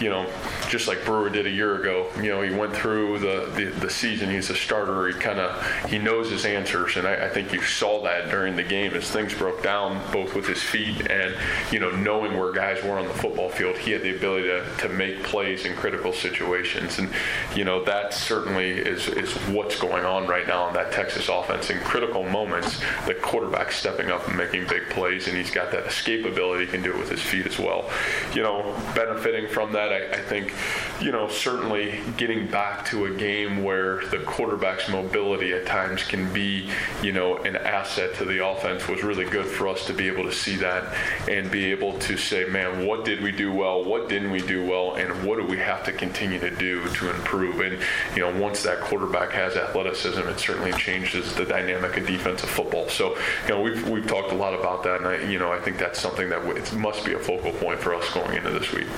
you 0.00 0.08
know, 0.08 0.30
just 0.68 0.86
like 0.86 1.04
Brewer 1.04 1.30
did 1.30 1.46
a 1.46 1.50
year 1.50 1.80
ago. 1.80 2.06
You 2.16 2.30
know, 2.30 2.42
he 2.42 2.54
went 2.54 2.74
through 2.74 3.18
the, 3.18 3.50
the, 3.56 3.64
the 3.80 3.90
season. 3.90 4.30
He's 4.30 4.50
a 4.50 4.54
starter. 4.54 5.08
He 5.08 5.14
kind 5.14 5.40
of 5.40 5.90
he 5.90 5.98
knows 5.98 6.30
his 6.30 6.44
answers, 6.44 6.96
and 6.96 7.06
I, 7.06 7.26
I, 7.26 7.28
think 7.28 7.52
you 7.52 7.60
saw 7.60 8.02
that 8.04 8.30
during 8.30 8.54
the 8.54 8.62
game 8.62 8.94
as 8.94 9.10
things 9.10 9.34
broke 9.34 9.62
down, 9.62 10.00
both 10.12 10.34
with 10.34 10.46
his 10.46 10.62
feet 10.62 11.10
and 11.10 11.34
you 11.72 11.80
know 11.80 11.90
knowing 11.90 12.38
where 12.38 12.52
guys 12.52 12.82
were 12.84 12.98
on 12.98 13.08
the 13.08 13.14
football 13.14 13.48
field. 13.48 13.76
He 13.76 13.90
had 13.90 14.02
the 14.02 14.14
ability 14.14 14.48
to, 14.48 14.64
to 14.78 14.88
make 14.88 15.22
plays 15.24 15.66
in 15.66 15.74
critical 15.74 16.12
situations, 16.12 16.98
and 16.98 17.10
you 17.54 17.64
know 17.64 17.84
that 17.84 18.14
certainly 18.14 18.70
is 18.70 19.08
is 19.08 19.34
what's 19.48 19.78
going 19.78 20.04
on 20.04 20.26
right 20.26 20.46
now 20.46 20.68
in 20.68 20.74
that 20.74 20.92
Texas 20.92 21.28
offense. 21.28 21.70
In 21.70 21.80
critical 21.80 22.22
moments, 22.22 22.80
the 23.06 23.14
quarterback 23.14 23.71
stepping 23.72 24.10
up 24.10 24.26
and 24.28 24.36
making 24.36 24.66
big 24.66 24.88
plays, 24.90 25.28
and 25.28 25.36
he's 25.36 25.50
got 25.50 25.70
that 25.72 25.86
escape 25.86 26.24
ability. 26.24 26.66
He 26.66 26.70
can 26.70 26.82
do 26.82 26.92
it 26.92 26.98
with 26.98 27.08
his 27.08 27.22
feet 27.22 27.46
as 27.46 27.58
well. 27.58 27.90
You 28.34 28.42
know, 28.42 28.74
benefiting 28.94 29.48
from 29.48 29.72
that, 29.72 29.92
I, 29.92 30.18
I 30.18 30.22
think, 30.22 30.52
you 31.00 31.12
know, 31.12 31.28
certainly 31.28 32.00
getting 32.16 32.46
back 32.46 32.84
to 32.86 33.06
a 33.06 33.10
game 33.14 33.64
where 33.64 34.06
the 34.06 34.18
quarterback's 34.18 34.88
mobility 34.88 35.52
at 35.52 35.66
times 35.66 36.02
can 36.04 36.32
be, 36.32 36.70
you 37.02 37.12
know, 37.12 37.36
an 37.38 37.56
asset 37.56 38.14
to 38.16 38.24
the 38.24 38.46
offense 38.46 38.88
was 38.88 39.02
really 39.02 39.24
good 39.24 39.46
for 39.46 39.68
us 39.68 39.86
to 39.86 39.92
be 39.92 40.06
able 40.08 40.24
to 40.24 40.32
see 40.32 40.56
that 40.56 40.94
and 41.28 41.50
be 41.50 41.70
able 41.70 41.98
to 41.98 42.16
say, 42.16 42.44
man, 42.46 42.86
what 42.86 43.04
did 43.04 43.22
we 43.22 43.32
do 43.32 43.52
well? 43.52 43.84
What 43.84 44.08
didn't 44.08 44.30
we 44.30 44.40
do 44.40 44.64
well? 44.64 44.94
And 44.94 45.24
what 45.24 45.38
do 45.38 45.46
we 45.46 45.58
have 45.58 45.82
to 45.84 45.92
continue 45.92 46.38
to 46.40 46.50
do 46.50 46.86
to 46.94 47.10
improve? 47.10 47.60
And, 47.60 47.78
you 48.14 48.22
know, 48.22 48.40
once 48.40 48.62
that 48.62 48.80
quarterback 48.80 49.30
has 49.32 49.56
athleticism, 49.56 50.20
it 50.20 50.38
certainly 50.38 50.72
changes 50.72 51.34
the 51.34 51.44
dynamic 51.44 51.96
of 51.96 52.06
defensive 52.06 52.50
football. 52.50 52.88
So, 52.88 53.16
you 53.44 53.50
know, 53.50 53.61
we've 53.62 53.88
we've 53.88 54.06
talked 54.06 54.32
a 54.32 54.34
lot 54.34 54.54
about 54.54 54.82
that, 54.82 54.98
and 54.98 55.08
I, 55.08 55.22
you 55.30 55.38
know, 55.38 55.52
I 55.52 55.60
think 55.60 55.78
that's 55.78 56.00
something 56.00 56.28
that 56.28 56.44
it 56.56 56.72
must 56.74 57.04
be 57.04 57.14
a 57.14 57.18
focal 57.18 57.52
point 57.52 57.80
for 57.80 57.94
us 57.94 58.12
going 58.12 58.36
into 58.36 58.50
this 58.50 58.72
week. 58.72 58.88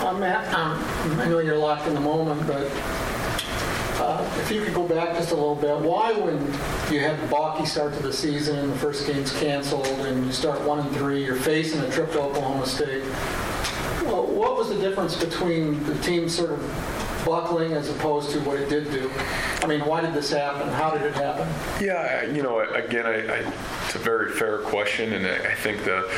Uh, 0.00 0.14
Matt, 0.18 0.52
um, 0.54 0.82
I 1.20 1.28
know 1.28 1.40
you're 1.40 1.56
locked 1.56 1.86
in 1.86 1.94
the 1.94 2.00
moment, 2.00 2.46
but 2.46 2.70
uh, 4.00 4.28
if 4.40 4.50
you 4.50 4.62
could 4.64 4.74
go 4.74 4.86
back 4.86 5.16
just 5.16 5.30
a 5.30 5.34
little 5.34 5.54
bit, 5.54 5.78
why 5.78 6.12
when 6.12 6.38
you 6.92 7.00
had 7.00 7.20
the 7.20 7.26
balky 7.28 7.66
start 7.66 7.94
to 7.94 8.02
the 8.02 8.12
season 8.12 8.58
and 8.58 8.72
the 8.72 8.78
first 8.78 9.06
game's 9.06 9.32
canceled 9.38 9.86
and 9.86 10.26
you 10.26 10.32
start 10.32 10.60
one 10.62 10.80
and 10.80 10.96
three, 10.96 11.24
you're 11.24 11.36
facing 11.36 11.80
a 11.80 11.90
trip 11.90 12.10
to 12.12 12.20
Oklahoma 12.20 12.66
State. 12.66 13.04
Well, 14.04 14.26
what 14.26 14.56
was 14.56 14.70
the 14.70 14.78
difference 14.78 15.16
between 15.16 15.84
the 15.84 15.96
team 15.98 16.28
sort 16.28 16.50
of 16.50 16.60
buckling 17.24 17.72
as 17.72 17.88
opposed 17.88 18.30
to 18.30 18.40
what 18.40 18.58
it 18.58 18.68
did 18.68 18.90
do? 18.90 19.10
I 19.62 19.66
mean, 19.66 19.80
why 19.86 20.00
did 20.00 20.14
this 20.14 20.30
happen? 20.30 20.68
How 20.68 20.90
did 20.90 21.02
it 21.02 21.14
happen? 21.14 21.48
Yeah, 21.84 22.24
you 22.26 22.42
know, 22.42 22.60
again, 22.60 23.06
I, 23.06 23.38
I, 23.38 23.52
it's 23.94 24.00
a 24.00 24.04
very 24.04 24.30
fair 24.30 24.56
question, 24.60 25.12
and 25.12 25.26
I 25.26 25.54
think 25.54 25.84
the 25.84 26.10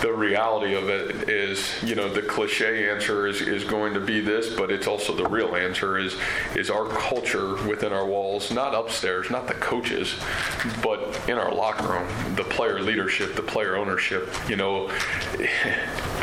the 0.00 0.12
reality 0.12 0.74
of 0.74 0.88
it 0.88 1.28
is, 1.28 1.72
you 1.82 1.94
know, 1.94 2.08
the 2.08 2.22
cliche 2.22 2.88
answer 2.88 3.26
is, 3.26 3.40
is 3.40 3.64
going 3.64 3.94
to 3.94 4.00
be 4.00 4.20
this, 4.20 4.54
but 4.54 4.70
it's 4.70 4.86
also 4.86 5.14
the 5.14 5.26
real 5.28 5.56
answer 5.56 5.98
is 5.98 6.16
is 6.54 6.70
our 6.70 6.86
culture 6.86 7.54
within 7.66 7.92
our 7.92 8.06
walls, 8.06 8.52
not 8.52 8.74
upstairs, 8.74 9.30
not 9.30 9.48
the 9.48 9.54
coaches, 9.54 10.14
but 10.82 11.20
in 11.28 11.38
our 11.38 11.52
locker 11.52 11.94
room, 11.94 12.34
the 12.36 12.44
player 12.44 12.80
leadership, 12.80 13.34
the 13.34 13.42
player 13.42 13.76
ownership. 13.76 14.32
You 14.48 14.56
know, 14.56 14.88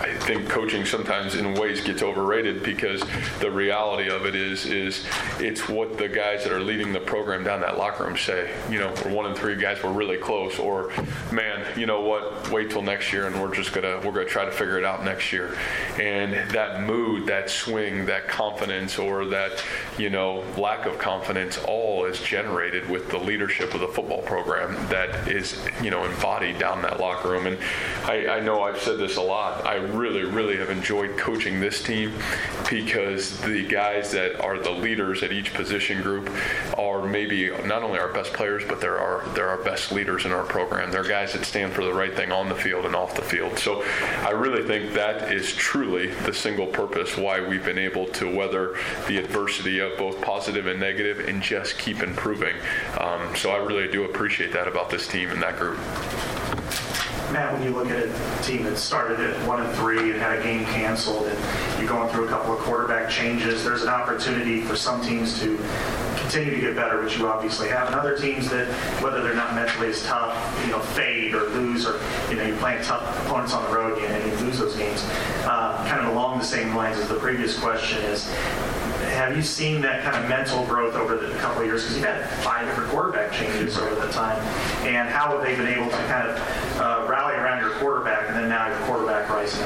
I 0.03 0.15
think 0.21 0.47
coaching 0.47 0.85
sometimes 0.85 1.35
in 1.35 1.53
ways 1.55 1.81
gets 1.81 2.01
overrated 2.01 2.63
because 2.63 3.03
the 3.39 3.51
reality 3.51 4.09
of 4.09 4.25
it 4.25 4.35
is 4.35 4.65
is 4.65 5.05
it's 5.39 5.67
what 5.67 5.97
the 5.97 6.07
guys 6.07 6.43
that 6.43 6.53
are 6.53 6.61
leading 6.61 6.93
the 6.93 6.99
program 6.99 7.43
down 7.43 7.59
that 7.61 7.77
locker 7.77 8.05
room 8.05 8.15
say. 8.15 8.49
You 8.69 8.79
know, 8.79 8.93
we're 9.03 9.11
one 9.11 9.25
and 9.25 9.35
three 9.35 9.55
guys, 9.55 9.83
we're 9.83 9.91
really 9.91 10.17
close, 10.17 10.59
or 10.59 10.92
man, 11.31 11.77
you 11.77 11.85
know 11.85 12.01
what, 12.01 12.49
wait 12.49 12.69
till 12.69 12.81
next 12.81 13.11
year 13.11 13.27
and 13.27 13.41
we're 13.41 13.53
just 13.53 13.73
gonna 13.73 13.97
we're 13.97 14.11
gonna 14.11 14.25
try 14.25 14.45
to 14.45 14.51
figure 14.51 14.77
it 14.77 14.85
out 14.85 15.03
next 15.03 15.31
year. 15.31 15.57
And 15.99 16.33
that 16.51 16.83
mood, 16.83 17.27
that 17.27 17.49
swing, 17.49 18.05
that 18.05 18.27
confidence, 18.27 18.97
or 18.99 19.25
that 19.25 19.63
you 19.97 20.09
know 20.09 20.43
lack 20.57 20.85
of 20.85 20.97
confidence, 20.97 21.57
all 21.67 22.05
is 22.05 22.19
generated 22.21 22.89
with 22.89 23.09
the 23.09 23.17
leadership 23.17 23.73
of 23.73 23.81
the 23.81 23.87
football 23.87 24.21
program 24.21 24.73
that 24.89 25.27
is 25.27 25.59
you 25.81 25.89
know 25.89 26.03
embodied 26.05 26.59
down 26.59 26.81
that 26.81 26.99
locker 26.99 27.29
room. 27.29 27.47
And 27.47 27.57
I, 28.05 28.27
I 28.27 28.39
know 28.39 28.63
I've 28.63 28.81
said 28.81 28.97
this 28.97 29.17
a 29.17 29.21
lot. 29.21 29.65
I 29.65 29.75
really, 29.75 30.23
really 30.23 30.57
have 30.57 30.69
enjoyed 30.69 31.17
coaching 31.17 31.59
this 31.59 31.81
team 31.81 32.13
because 32.69 33.39
the 33.41 33.67
guys 33.67 34.11
that 34.11 34.39
are 34.41 34.57
the 34.57 34.71
leaders 34.71 35.23
at 35.23 35.31
each 35.31 35.53
position 35.53 36.01
group 36.01 36.29
are 36.77 37.05
maybe 37.05 37.49
not 37.65 37.83
only 37.83 37.99
our 37.99 38.11
best 38.11 38.33
players, 38.33 38.63
but 38.67 38.81
they're 38.81 38.99
our 38.99 39.27
they're 39.33 39.49
our 39.49 39.63
best 39.63 39.91
leaders 39.91 40.25
in 40.25 40.31
our 40.31 40.43
program. 40.43 40.82
They're 40.91 41.03
guys 41.03 41.33
that 41.33 41.45
stand 41.45 41.73
for 41.73 41.83
the 41.83 41.93
right 41.93 42.15
thing 42.15 42.31
on 42.31 42.49
the 42.49 42.55
field 42.55 42.85
and 42.85 42.95
off 42.95 43.15
the 43.15 43.21
field. 43.21 43.57
So 43.57 43.83
I 44.21 44.31
really 44.31 44.65
think 44.67 44.93
that 44.93 45.31
is 45.31 45.53
truly 45.53 46.07
the 46.07 46.33
single 46.33 46.67
purpose 46.67 47.17
why 47.17 47.41
we've 47.41 47.63
been 47.63 47.77
able 47.77 48.07
to 48.07 48.33
weather 48.33 48.77
the 49.07 49.17
adversity 49.17 49.79
of 49.79 49.97
both 49.97 50.21
positive 50.21 50.67
and 50.67 50.79
negative 50.79 51.27
and 51.27 51.41
just 51.41 51.77
keep 51.77 52.01
improving. 52.01 52.55
Um, 52.99 53.35
so 53.35 53.51
I 53.51 53.57
really 53.57 53.87
do 53.87 54.05
appreciate 54.05 54.53
that 54.53 54.67
about 54.67 54.89
this 54.89 55.07
team 55.07 55.29
and 55.29 55.41
that 55.41 55.57
group. 55.57 55.79
Matt, 57.33 57.51
when 57.51 57.63
you 57.63 57.71
look 57.71 57.89
at 57.89 57.97
a 57.97 58.43
team 58.43 58.61
that 58.65 58.77
started 58.77 59.19
at 59.19 59.47
one 59.47 59.59
and 59.59 59.75
three 59.75 60.11
and 60.11 60.21
had 60.21 60.37
a 60.37 60.43
game 60.43 60.63
canceled, 60.65 61.25
and 61.25 61.79
you're 61.79 61.89
going 61.89 62.07
through 62.09 62.25
a 62.25 62.29
couple 62.29 62.53
of 62.53 62.59
quarterback 62.59 63.09
changes, 63.09 63.63
there's 63.63 63.81
an 63.81 63.89
opportunity 63.89 64.61
for 64.61 64.75
some 64.75 65.01
teams 65.01 65.39
to 65.39 65.57
continue 66.15 66.53
to 66.53 66.61
get 66.61 66.75
better, 66.75 67.01
which 67.01 67.17
you 67.17 67.27
obviously 67.27 67.69
have, 67.69 67.87
and 67.87 67.95
other 67.95 68.15
teams 68.15 68.47
that, 68.51 68.67
whether 69.01 69.23
they're 69.23 69.33
not 69.33 69.55
mentally 69.55 69.87
as 69.87 70.03
tough, 70.03 70.35
you 70.63 70.71
know, 70.71 70.79
fade 70.79 71.33
or 71.33 71.45
lose, 71.49 71.87
or 71.87 71.99
you 72.29 72.35
know, 72.35 72.43
you're 72.43 72.57
playing 72.57 72.83
tough 72.83 73.25
opponents 73.25 73.51
on 73.51 73.63
the 73.63 73.75
road 73.75 73.97
and 74.03 74.31
you 74.31 74.37
lose 74.45 74.59
those 74.59 74.75
games. 74.75 75.03
Uh, 75.43 75.83
kind 75.87 76.05
of 76.05 76.13
along 76.13 76.37
the 76.37 76.45
same 76.45 76.75
lines 76.75 76.99
as 76.99 77.07
the 77.07 77.15
previous 77.15 77.59
question 77.59 77.97
is, 78.03 78.31
have 79.13 79.35
you 79.35 79.43
seen 79.43 79.81
that 79.81 80.03
kind 80.03 80.21
of 80.21 80.29
mental 80.29 80.65
growth 80.65 80.95
over 80.95 81.15
the 81.15 81.33
couple 81.37 81.61
of 81.61 81.67
years? 81.67 81.83
Because 81.83 81.97
you've 81.97 82.05
had 82.05 82.27
five 82.43 82.67
different 82.67 82.89
quarterback 82.89 83.31
changes 83.31 83.77
over 83.77 83.95
that 83.95 84.11
time. 84.11 84.39
And 84.85 85.09
how 85.09 85.29
have 85.31 85.41
they 85.41 85.55
been 85.55 85.67
able 85.67 85.89
to 85.89 85.97
kind 86.07 86.27
of 86.27 86.37
uh, 86.79 87.05
rally 87.09 87.35
around 87.35 87.61
your 87.61 87.71
quarterback 87.79 88.27
and 88.27 88.35
then 88.35 88.49
now 88.49 88.67
your 88.67 88.79
quarterback 88.87 89.29
rising? 89.29 89.65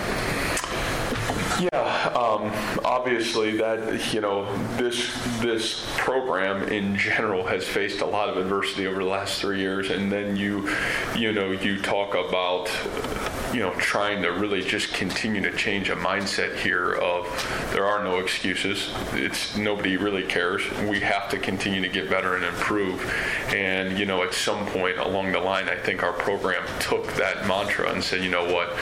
Yeah, 1.59 2.11
um, 2.15 2.51
obviously 2.85 3.57
that 3.57 4.13
you 4.13 4.21
know 4.21 4.45
this 4.77 5.11
this 5.39 5.91
program 5.97 6.61
in 6.69 6.95
general 6.95 7.43
has 7.47 7.65
faced 7.67 8.01
a 8.01 8.05
lot 8.05 8.29
of 8.29 8.37
adversity 8.37 8.85
over 8.85 9.03
the 9.03 9.09
last 9.09 9.41
three 9.41 9.59
years, 9.59 9.89
and 9.89 10.11
then 10.11 10.35
you 10.35 10.69
you 11.15 11.31
know 11.31 11.51
you 11.51 11.81
talk 11.81 12.13
about 12.13 12.69
you 13.53 13.59
know 13.59 13.71
trying 13.75 14.21
to 14.21 14.29
really 14.29 14.61
just 14.61 14.93
continue 14.93 15.41
to 15.41 15.55
change 15.55 15.89
a 15.89 15.95
mindset 15.95 16.55
here 16.57 16.93
of 16.93 17.25
there 17.71 17.85
are 17.85 18.03
no 18.03 18.19
excuses. 18.19 18.93
It's 19.13 19.55
nobody 19.55 19.97
really 19.97 20.23
cares. 20.23 20.63
We 20.81 20.99
have 21.01 21.29
to 21.29 21.37
continue 21.37 21.81
to 21.81 21.89
get 21.89 22.09
better 22.09 22.35
and 22.35 22.43
improve, 22.43 23.01
and 23.49 23.97
you 23.97 24.05
know 24.05 24.23
at 24.23 24.33
some 24.33 24.65
point 24.67 24.97
along 24.97 25.31
the 25.31 25.39
line, 25.39 25.69
I 25.69 25.75
think 25.75 26.03
our 26.03 26.13
program 26.13 26.63
took 26.79 27.13
that 27.13 27.47
mantra 27.47 27.91
and 27.91 28.03
said, 28.03 28.23
you 28.23 28.29
know 28.29 28.51
what 28.53 28.75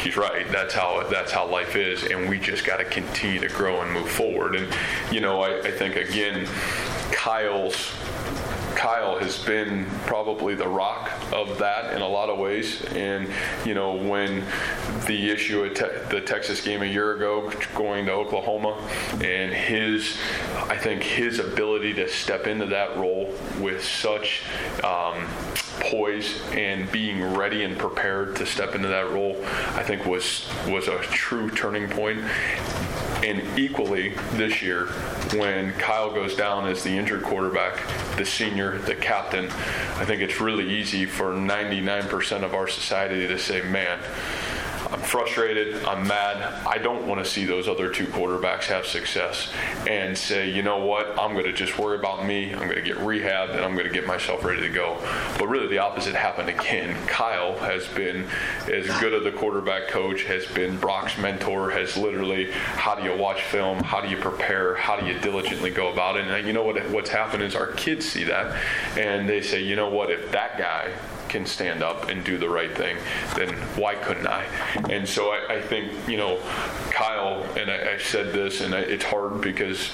he's 0.00 0.16
right. 0.16 0.50
That's 0.50 0.74
how 0.74 1.06
that's 1.10 1.32
how 1.32 1.48
life 1.48 1.76
is, 1.76 2.04
and 2.04 2.28
we 2.28 2.38
just 2.38 2.64
got 2.64 2.78
to 2.78 2.84
continue 2.84 3.40
to 3.40 3.48
grow 3.48 3.82
and 3.82 3.92
move 3.92 4.08
forward. 4.08 4.54
And 4.54 4.72
you 5.12 5.20
know, 5.20 5.42
I, 5.42 5.58
I 5.60 5.70
think 5.70 5.96
again, 5.96 6.48
Kyle's 7.12 7.92
Kyle 8.80 9.18
has 9.18 9.36
been 9.44 9.84
probably 10.06 10.54
the 10.54 10.66
rock 10.66 11.10
of 11.34 11.58
that 11.58 11.94
in 11.94 12.00
a 12.00 12.08
lot 12.08 12.30
of 12.30 12.38
ways. 12.38 12.82
And, 12.94 13.28
you 13.66 13.74
know, 13.74 13.94
when 13.94 14.42
the 15.06 15.30
issue 15.30 15.66
at 15.66 15.74
te- 15.76 16.08
the 16.08 16.22
Texas 16.22 16.62
game 16.62 16.80
a 16.80 16.86
year 16.86 17.14
ago, 17.14 17.52
going 17.74 18.06
to 18.06 18.12
Oklahoma, 18.12 18.74
and 19.22 19.52
his, 19.52 20.16
I 20.54 20.78
think 20.78 21.02
his 21.02 21.40
ability 21.40 21.92
to 21.92 22.08
step 22.08 22.46
into 22.46 22.64
that 22.66 22.96
role 22.96 23.34
with 23.58 23.84
such 23.84 24.44
um, 24.82 25.26
poise 25.80 26.40
and 26.52 26.90
being 26.90 27.22
ready 27.34 27.64
and 27.64 27.76
prepared 27.76 28.34
to 28.36 28.46
step 28.46 28.74
into 28.74 28.88
that 28.88 29.10
role, 29.10 29.36
I 29.74 29.82
think 29.82 30.06
was 30.06 30.48
was 30.66 30.88
a 30.88 30.98
true 31.00 31.50
turning 31.50 31.86
point. 31.86 32.24
And 33.22 33.58
equally 33.58 34.14
this 34.32 34.62
year, 34.62 34.86
when 35.34 35.72
Kyle 35.74 36.12
goes 36.12 36.34
down 36.34 36.66
as 36.66 36.82
the 36.82 36.90
injured 36.90 37.22
quarterback, 37.22 37.78
the 38.16 38.24
senior, 38.24 38.78
the 38.78 38.94
captain, 38.94 39.46
I 39.46 40.04
think 40.04 40.22
it's 40.22 40.40
really 40.40 40.68
easy 40.70 41.04
for 41.04 41.32
99% 41.32 42.42
of 42.42 42.54
our 42.54 42.66
society 42.66 43.26
to 43.26 43.38
say, 43.38 43.60
man, 43.62 43.98
I'm 44.92 45.00
frustrated. 45.00 45.84
I'm 45.84 46.06
mad. 46.06 46.66
I 46.66 46.78
don't 46.78 47.06
want 47.06 47.24
to 47.24 47.30
see 47.30 47.44
those 47.44 47.68
other 47.68 47.90
two 47.90 48.06
quarterbacks 48.06 48.64
have 48.64 48.86
success 48.86 49.52
and 49.86 50.18
say, 50.18 50.50
you 50.50 50.62
know 50.62 50.84
what? 50.84 51.16
I'm 51.18 51.32
going 51.32 51.44
to 51.44 51.52
just 51.52 51.78
worry 51.78 51.96
about 51.96 52.26
me. 52.26 52.52
I'm 52.52 52.64
going 52.64 52.74
to 52.74 52.82
get 52.82 52.96
rehabbed 52.96 53.50
and 53.50 53.60
I'm 53.60 53.74
going 53.74 53.86
to 53.86 53.92
get 53.92 54.06
myself 54.06 54.44
ready 54.44 54.62
to 54.62 54.68
go. 54.68 54.98
But 55.38 55.46
really, 55.46 55.68
the 55.68 55.78
opposite 55.78 56.16
happened 56.16 56.48
again. 56.48 56.96
Kyle 57.06 57.56
has 57.58 57.86
been 57.88 58.26
as 58.66 58.86
good 58.98 59.12
of 59.12 59.22
the 59.22 59.30
quarterback 59.30 59.86
coach, 59.88 60.24
has 60.24 60.44
been 60.46 60.76
Brock's 60.78 61.16
mentor, 61.18 61.70
has 61.70 61.96
literally 61.96 62.50
how 62.50 62.96
do 62.96 63.04
you 63.04 63.16
watch 63.16 63.42
film? 63.42 63.84
How 63.84 64.00
do 64.00 64.08
you 64.08 64.16
prepare? 64.16 64.74
How 64.74 64.98
do 64.98 65.06
you 65.06 65.18
diligently 65.20 65.70
go 65.70 65.92
about 65.92 66.16
it? 66.16 66.26
And 66.26 66.46
you 66.46 66.52
know 66.52 66.64
what? 66.64 66.90
What's 66.90 67.10
happened 67.10 67.44
is 67.44 67.54
our 67.54 67.68
kids 67.68 68.08
see 68.08 68.24
that 68.24 68.60
and 68.96 69.28
they 69.28 69.40
say, 69.40 69.62
you 69.62 69.76
know 69.76 69.88
what? 69.88 70.10
If 70.10 70.32
that 70.32 70.58
guy 70.58 70.92
can 71.30 71.46
stand 71.46 71.82
up 71.82 72.08
and 72.10 72.22
do 72.24 72.36
the 72.36 72.48
right 72.48 72.76
thing, 72.76 72.98
then 73.36 73.54
why 73.76 73.94
couldn't 73.94 74.26
I? 74.26 74.44
And 74.90 75.08
so 75.08 75.30
I, 75.30 75.54
I 75.54 75.62
think, 75.62 75.92
you 76.08 76.16
know, 76.16 76.40
Kyle, 76.90 77.42
and 77.56 77.70
I, 77.70 77.94
I 77.94 77.98
said 77.98 78.34
this, 78.34 78.60
and 78.60 78.74
I, 78.74 78.80
it's 78.80 79.04
hard 79.04 79.40
because 79.40 79.90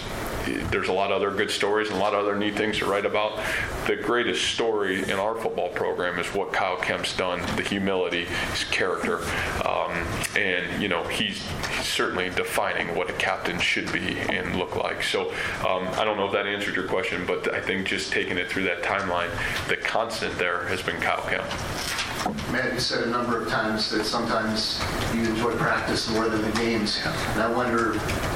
there's 0.70 0.88
a 0.88 0.92
lot 0.92 1.10
of 1.10 1.16
other 1.16 1.30
good 1.30 1.50
stories 1.50 1.88
and 1.88 1.96
a 1.96 2.00
lot 2.00 2.14
of 2.14 2.20
other 2.20 2.36
neat 2.36 2.56
things 2.56 2.78
to 2.78 2.86
write 2.86 3.06
about. 3.06 3.40
The 3.86 3.96
greatest 3.96 4.44
story 4.52 5.02
in 5.02 5.18
our 5.18 5.34
football 5.34 5.68
program 5.70 6.18
is 6.18 6.26
what 6.28 6.52
Kyle 6.52 6.76
Kempt's 6.76 7.16
done, 7.16 7.40
the 7.56 7.62
humility, 7.62 8.24
his 8.24 8.64
character. 8.64 9.18
Um, 9.64 9.92
and, 10.36 10.82
you 10.82 10.88
know, 10.88 11.04
he's, 11.04 11.42
certainly 11.86 12.28
defining 12.30 12.94
what 12.94 13.08
a 13.08 13.12
captain 13.14 13.58
should 13.58 13.90
be 13.92 14.18
and 14.18 14.56
look 14.56 14.76
like. 14.76 15.02
So 15.02 15.30
um, 15.66 15.88
I 15.94 16.04
don't 16.04 16.16
know 16.16 16.26
if 16.26 16.32
that 16.32 16.46
answered 16.46 16.74
your 16.74 16.86
question, 16.86 17.24
but 17.26 17.54
I 17.54 17.60
think 17.60 17.86
just 17.86 18.12
taking 18.12 18.36
it 18.36 18.50
through 18.50 18.64
that 18.64 18.82
timeline, 18.82 19.30
the 19.68 19.76
constant 19.76 20.36
there 20.38 20.66
has 20.66 20.82
been 20.82 21.00
Kyle 21.00 21.22
Kempt. 21.22 22.05
Matt, 22.50 22.72
you 22.72 22.80
said 22.80 23.06
a 23.06 23.10
number 23.10 23.40
of 23.40 23.48
times 23.48 23.90
that 23.90 24.04
sometimes 24.04 24.82
you 25.14 25.22
enjoy 25.22 25.52
practice 25.56 26.10
more 26.10 26.28
than 26.28 26.42
the 26.42 26.50
games. 26.58 27.00
And 27.04 27.42
I 27.42 27.50
wonder, 27.50 27.92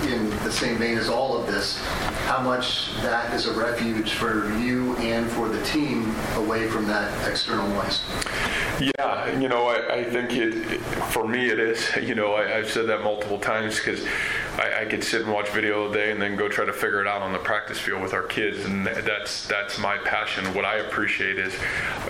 in 0.06 0.30
the 0.44 0.52
same 0.52 0.78
vein 0.78 0.98
as 0.98 1.08
all 1.08 1.36
of 1.36 1.46
this, 1.46 1.78
how 2.26 2.40
much 2.40 2.94
that 3.02 3.32
is 3.34 3.46
a 3.46 3.52
refuge 3.52 4.12
for 4.12 4.52
you 4.58 4.96
and 4.98 5.28
for 5.30 5.48
the 5.48 5.62
team 5.64 6.14
away 6.36 6.68
from 6.68 6.86
that 6.86 7.28
external 7.28 7.68
noise. 7.68 8.02
Yeah, 8.80 9.38
you 9.38 9.48
know, 9.48 9.68
I, 9.68 9.94
I 9.96 10.04
think 10.04 10.32
it, 10.32 10.80
for 11.12 11.26
me 11.26 11.50
it 11.50 11.58
is. 11.58 11.88
You 12.00 12.14
know, 12.14 12.34
I, 12.34 12.48
have 12.48 12.70
said 12.70 12.86
that 12.86 13.02
multiple 13.02 13.38
times 13.38 13.76
because 13.76 14.06
I, 14.58 14.82
I, 14.82 14.84
could 14.84 15.04
sit 15.04 15.22
and 15.22 15.32
watch 15.32 15.48
video 15.50 15.84
all 15.84 15.92
day 15.92 16.10
and 16.10 16.20
then 16.20 16.36
go 16.36 16.48
try 16.48 16.64
to 16.64 16.72
figure 16.72 17.00
it 17.00 17.06
out 17.06 17.22
on 17.22 17.32
the 17.32 17.38
practice 17.38 17.78
field 17.78 18.02
with 18.02 18.12
our 18.12 18.22
kids, 18.22 18.64
and 18.64 18.86
that's 18.86 19.46
that's 19.46 19.78
my 19.78 19.96
passion. 19.98 20.52
What 20.54 20.64
I 20.64 20.76
appreciate 20.76 21.38
is 21.38 21.54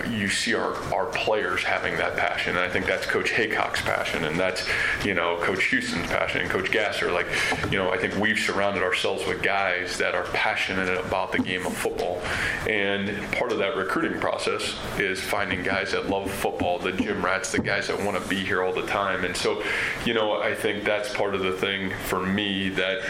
you 0.09 0.27
see 0.27 0.53
our, 0.53 0.75
our 0.93 1.05
players 1.07 1.63
having 1.63 1.95
that 1.97 2.17
passion, 2.17 2.55
and 2.55 2.65
I 2.65 2.69
think 2.69 2.85
that's 2.85 3.05
Coach 3.05 3.31
Heacock's 3.31 3.81
passion, 3.81 4.25
and 4.25 4.39
that's 4.39 4.67
you 5.05 5.13
know 5.13 5.37
Coach 5.41 5.65
Houston's 5.65 6.07
passion, 6.07 6.41
and 6.41 6.49
Coach 6.49 6.71
Gasser. 6.71 7.11
Like, 7.11 7.27
you 7.71 7.77
know, 7.77 7.91
I 7.91 7.97
think 7.97 8.15
we've 8.17 8.39
surrounded 8.39 8.83
ourselves 8.83 9.25
with 9.27 9.41
guys 9.41 9.97
that 9.97 10.15
are 10.15 10.25
passionate 10.25 10.89
about 11.05 11.31
the 11.31 11.39
game 11.39 11.65
of 11.65 11.73
football, 11.73 12.21
and 12.67 13.09
part 13.33 13.51
of 13.51 13.59
that 13.59 13.77
recruiting 13.77 14.19
process 14.19 14.75
is 14.97 15.21
finding 15.21 15.63
guys 15.63 15.91
that 15.91 16.09
love 16.09 16.29
football, 16.29 16.79
the 16.79 16.91
gym 16.91 17.23
rats, 17.23 17.51
the 17.51 17.59
guys 17.59 17.87
that 17.87 18.03
want 18.03 18.21
to 18.21 18.29
be 18.29 18.37
here 18.37 18.63
all 18.63 18.73
the 18.73 18.85
time, 18.87 19.23
and 19.25 19.37
so, 19.37 19.63
you 20.05 20.13
know, 20.13 20.41
I 20.41 20.55
think 20.55 20.83
that's 20.83 21.13
part 21.13 21.35
of 21.35 21.41
the 21.41 21.53
thing 21.53 21.93
for 22.05 22.19
me 22.19 22.30
that 22.69 23.01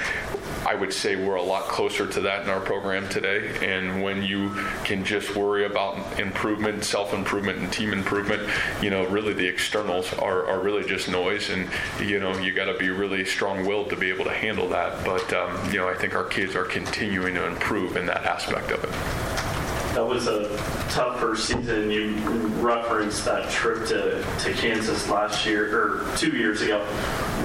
I 0.65 0.75
would 0.75 0.93
say 0.93 1.15
we're 1.15 1.35
a 1.35 1.43
lot 1.43 1.63
closer 1.63 2.07
to 2.07 2.21
that 2.21 2.43
in 2.43 2.49
our 2.49 2.59
program 2.59 3.09
today. 3.09 3.57
And 3.61 4.03
when 4.03 4.21
you 4.23 4.51
can 4.83 5.03
just 5.03 5.35
worry 5.35 5.65
about 5.65 6.19
improvement, 6.19 6.83
self 6.83 7.13
improvement, 7.13 7.59
and 7.59 7.73
team 7.73 7.93
improvement, 7.93 8.49
you 8.81 8.89
know, 8.89 9.05
really 9.07 9.33
the 9.33 9.47
externals 9.47 10.13
are, 10.13 10.45
are 10.47 10.59
really 10.59 10.87
just 10.87 11.09
noise. 11.09 11.49
And, 11.49 11.69
you 11.99 12.19
know, 12.19 12.37
you 12.37 12.53
got 12.53 12.65
to 12.65 12.77
be 12.77 12.89
really 12.89 13.25
strong 13.25 13.65
willed 13.65 13.89
to 13.89 13.95
be 13.95 14.09
able 14.09 14.25
to 14.25 14.33
handle 14.33 14.69
that. 14.69 15.03
But, 15.03 15.33
um, 15.33 15.71
you 15.71 15.77
know, 15.77 15.89
I 15.89 15.95
think 15.95 16.15
our 16.15 16.25
kids 16.25 16.55
are 16.55 16.65
continuing 16.65 17.33
to 17.35 17.47
improve 17.47 17.97
in 17.97 18.05
that 18.05 18.25
aspect 18.25 18.71
of 18.71 18.83
it. 18.83 19.50
That 19.93 20.07
was 20.07 20.27
a 20.27 20.47
tough 20.89 21.19
first 21.19 21.47
season. 21.47 21.91
You 21.91 22.15
referenced 22.61 23.25
that 23.25 23.49
trip 23.49 23.85
to, 23.89 24.23
to 24.39 24.53
Kansas 24.53 25.09
last 25.09 25.45
year 25.45 25.65
or 25.77 26.15
two 26.15 26.29
years 26.29 26.61
ago. 26.61 26.79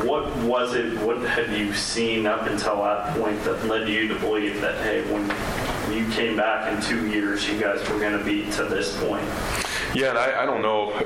What 0.04 0.34
was 0.38 0.74
it? 0.74 0.96
What 1.00 1.22
had 1.22 1.50
you 1.58 1.74
seen 1.74 2.24
up 2.24 2.46
until 2.46 2.84
that 2.84 3.16
point 3.16 3.42
that 3.42 3.66
led 3.66 3.88
you 3.88 4.06
to 4.06 4.14
believe 4.20 4.60
that 4.60 4.80
hey, 4.84 5.02
when 5.12 5.24
you 5.92 6.08
came 6.12 6.36
back 6.36 6.72
in 6.72 6.80
two 6.80 7.08
years, 7.08 7.48
you 7.48 7.58
guys 7.58 7.80
were 7.90 7.98
going 7.98 8.16
to 8.16 8.24
be 8.24 8.48
to 8.52 8.64
this 8.64 8.96
point? 9.00 9.24
Yeah, 9.94 10.10
and 10.10 10.18
I, 10.18 10.42
I 10.42 10.46
don't 10.46 10.62
know. 10.62 10.92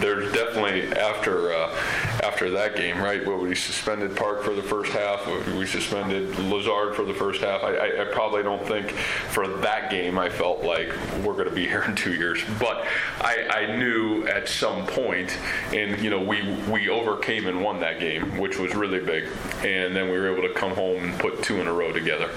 There's 0.00 0.32
definitely 0.32 0.92
after 0.92 1.52
uh, 1.52 1.74
after 2.22 2.50
that 2.50 2.76
game, 2.76 2.98
right? 2.98 3.24
Where 3.24 3.36
we 3.36 3.54
suspended 3.54 4.16
Park 4.16 4.42
for 4.42 4.54
the 4.54 4.62
first 4.62 4.92
half, 4.92 5.26
we 5.54 5.66
suspended 5.66 6.38
Lazard 6.38 6.94
for 6.94 7.04
the 7.04 7.14
first 7.14 7.42
half. 7.42 7.62
I, 7.62 7.74
I, 7.74 8.02
I 8.02 8.04
probably 8.06 8.42
don't 8.42 8.66
think 8.66 8.90
for 8.90 9.46
that 9.46 9.90
game 9.90 10.18
I 10.18 10.28
felt 10.28 10.62
like 10.62 10.88
we're 11.24 11.34
going 11.34 11.48
to 11.48 11.54
be 11.54 11.66
here 11.72 11.82
in 11.82 11.94
two 11.94 12.14
years, 12.14 12.42
but 12.58 12.84
I, 13.20 13.46
I 13.50 13.76
knew 13.76 14.26
at 14.26 14.48
some 14.48 14.86
point, 14.86 15.36
and 15.72 16.00
you 16.02 16.10
know, 16.10 16.20
we 16.20 16.42
we 16.70 16.88
overcame 16.88 17.46
and 17.46 17.62
won 17.62 17.80
that 17.80 18.00
game, 18.00 18.38
which 18.38 18.58
was 18.58 18.74
really 18.74 19.00
big, 19.00 19.28
and 19.64 19.94
then 19.94 20.10
we 20.10 20.18
were 20.18 20.30
able 20.32 20.46
to 20.48 20.54
come 20.54 20.72
home 20.72 21.04
and 21.04 21.20
put 21.20 21.42
two 21.42 21.60
in 21.60 21.66
a 21.66 21.72
row 21.72 21.92
together, 21.92 22.30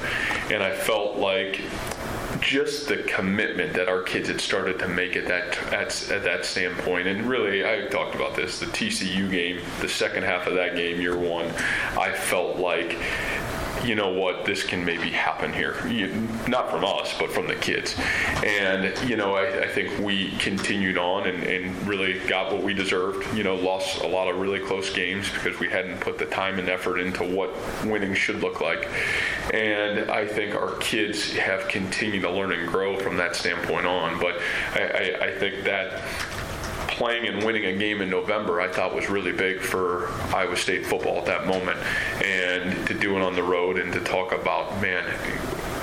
and 0.52 0.62
I 0.62 0.76
felt 0.76 1.18
like 1.18 1.62
just 2.46 2.88
the 2.88 2.98
commitment 2.98 3.74
that 3.74 3.90
our 3.90 4.04
kids 4.04 4.28
had 4.28 4.40
started 4.40 4.78
to 4.78 4.88
make 4.88 5.16
at 5.16 5.28
that 5.28 5.58
at, 5.74 6.12
at 6.12 6.24
that 6.24 6.46
standpoint. 6.46 7.08
And 7.08 7.28
really, 7.28 7.66
I 7.66 7.88
talked 7.88 8.14
about 8.14 8.36
this 8.36 8.60
the 8.60 8.68
TCU 8.68 9.30
game, 9.32 9.62
the 9.82 9.90
second 9.90 10.24
half 10.24 10.46
of 10.46 10.54
that 10.54 10.76
game, 10.76 11.02
year 11.02 11.18
one. 11.18 11.48
I 11.98 12.12
felt 12.12 12.58
like 12.58 13.00
you 13.86 13.96
know 13.96 14.10
what, 14.10 14.46
this 14.46 14.64
can 14.64 14.84
maybe 14.84 15.10
happen 15.10 15.54
here. 15.54 15.86
You, 15.88 16.28
not 16.48 16.70
from 16.70 16.84
us, 16.84 17.16
but 17.18 17.32
from 17.32 17.48
the 17.48 17.56
kids. 17.56 17.96
And, 18.44 18.98
you 19.08 19.16
know, 19.16 19.36
I, 19.36 19.64
I 19.64 19.68
think 19.68 20.00
we 20.00 20.32
continued 20.38 20.98
on 20.98 21.28
and, 21.28 21.44
and 21.44 21.88
really 21.88 22.20
got 22.28 22.52
what 22.52 22.64
we 22.64 22.74
deserved. 22.74 23.36
You 23.36 23.44
know, 23.44 23.56
lost 23.56 24.02
a 24.02 24.08
lot 24.08 24.28
of 24.28 24.38
really 24.38 24.60
close 24.60 24.90
games 24.90 25.30
because 25.32 25.60
we 25.60 25.70
hadn't 25.70 26.00
put 26.00 26.18
the 26.18 26.26
time 26.26 26.60
and 26.60 26.70
effort 26.70 27.00
into 27.00 27.24
what 27.24 27.54
winning 27.86 28.14
should 28.16 28.42
look 28.42 28.62
like. 28.62 28.88
And 29.54 30.10
I 30.10 30.28
think 30.28 30.56
our 30.56 30.76
kids 30.78 31.34
have 31.34 31.68
continued 31.68 32.22
to 32.22 32.32
learn 32.32 32.52
and 32.52 32.68
grow 32.68 32.98
from 32.98 33.18
that 33.18 33.36
standpoint 33.36 33.86
on. 33.86 34.20
But 34.20 34.40
I, 34.74 34.82
I, 34.82 35.26
I 35.26 35.40
think 35.40 35.64
that 35.66 36.04
playing 36.96 37.28
and 37.28 37.44
winning 37.44 37.66
a 37.66 37.74
game 37.74 38.02
in 38.02 38.10
November, 38.10 38.62
I 38.62 38.68
thought 38.70 38.96
was 38.96 39.10
really 39.10 39.34
big 39.34 39.60
for 39.60 40.10
Iowa 40.34 40.56
State 40.56 40.86
football 40.86 41.18
at 41.18 41.26
that 41.26 41.46
moment. 41.46 41.78
And 42.24 42.88
to 42.88 42.94
do 42.94 43.18
it 43.18 43.22
on 43.22 43.36
the 43.36 43.44
road 43.44 43.78
and 43.78 43.92
to 43.94 44.00
talk 44.00 44.32
about, 44.32 44.82
man, 44.82 45.04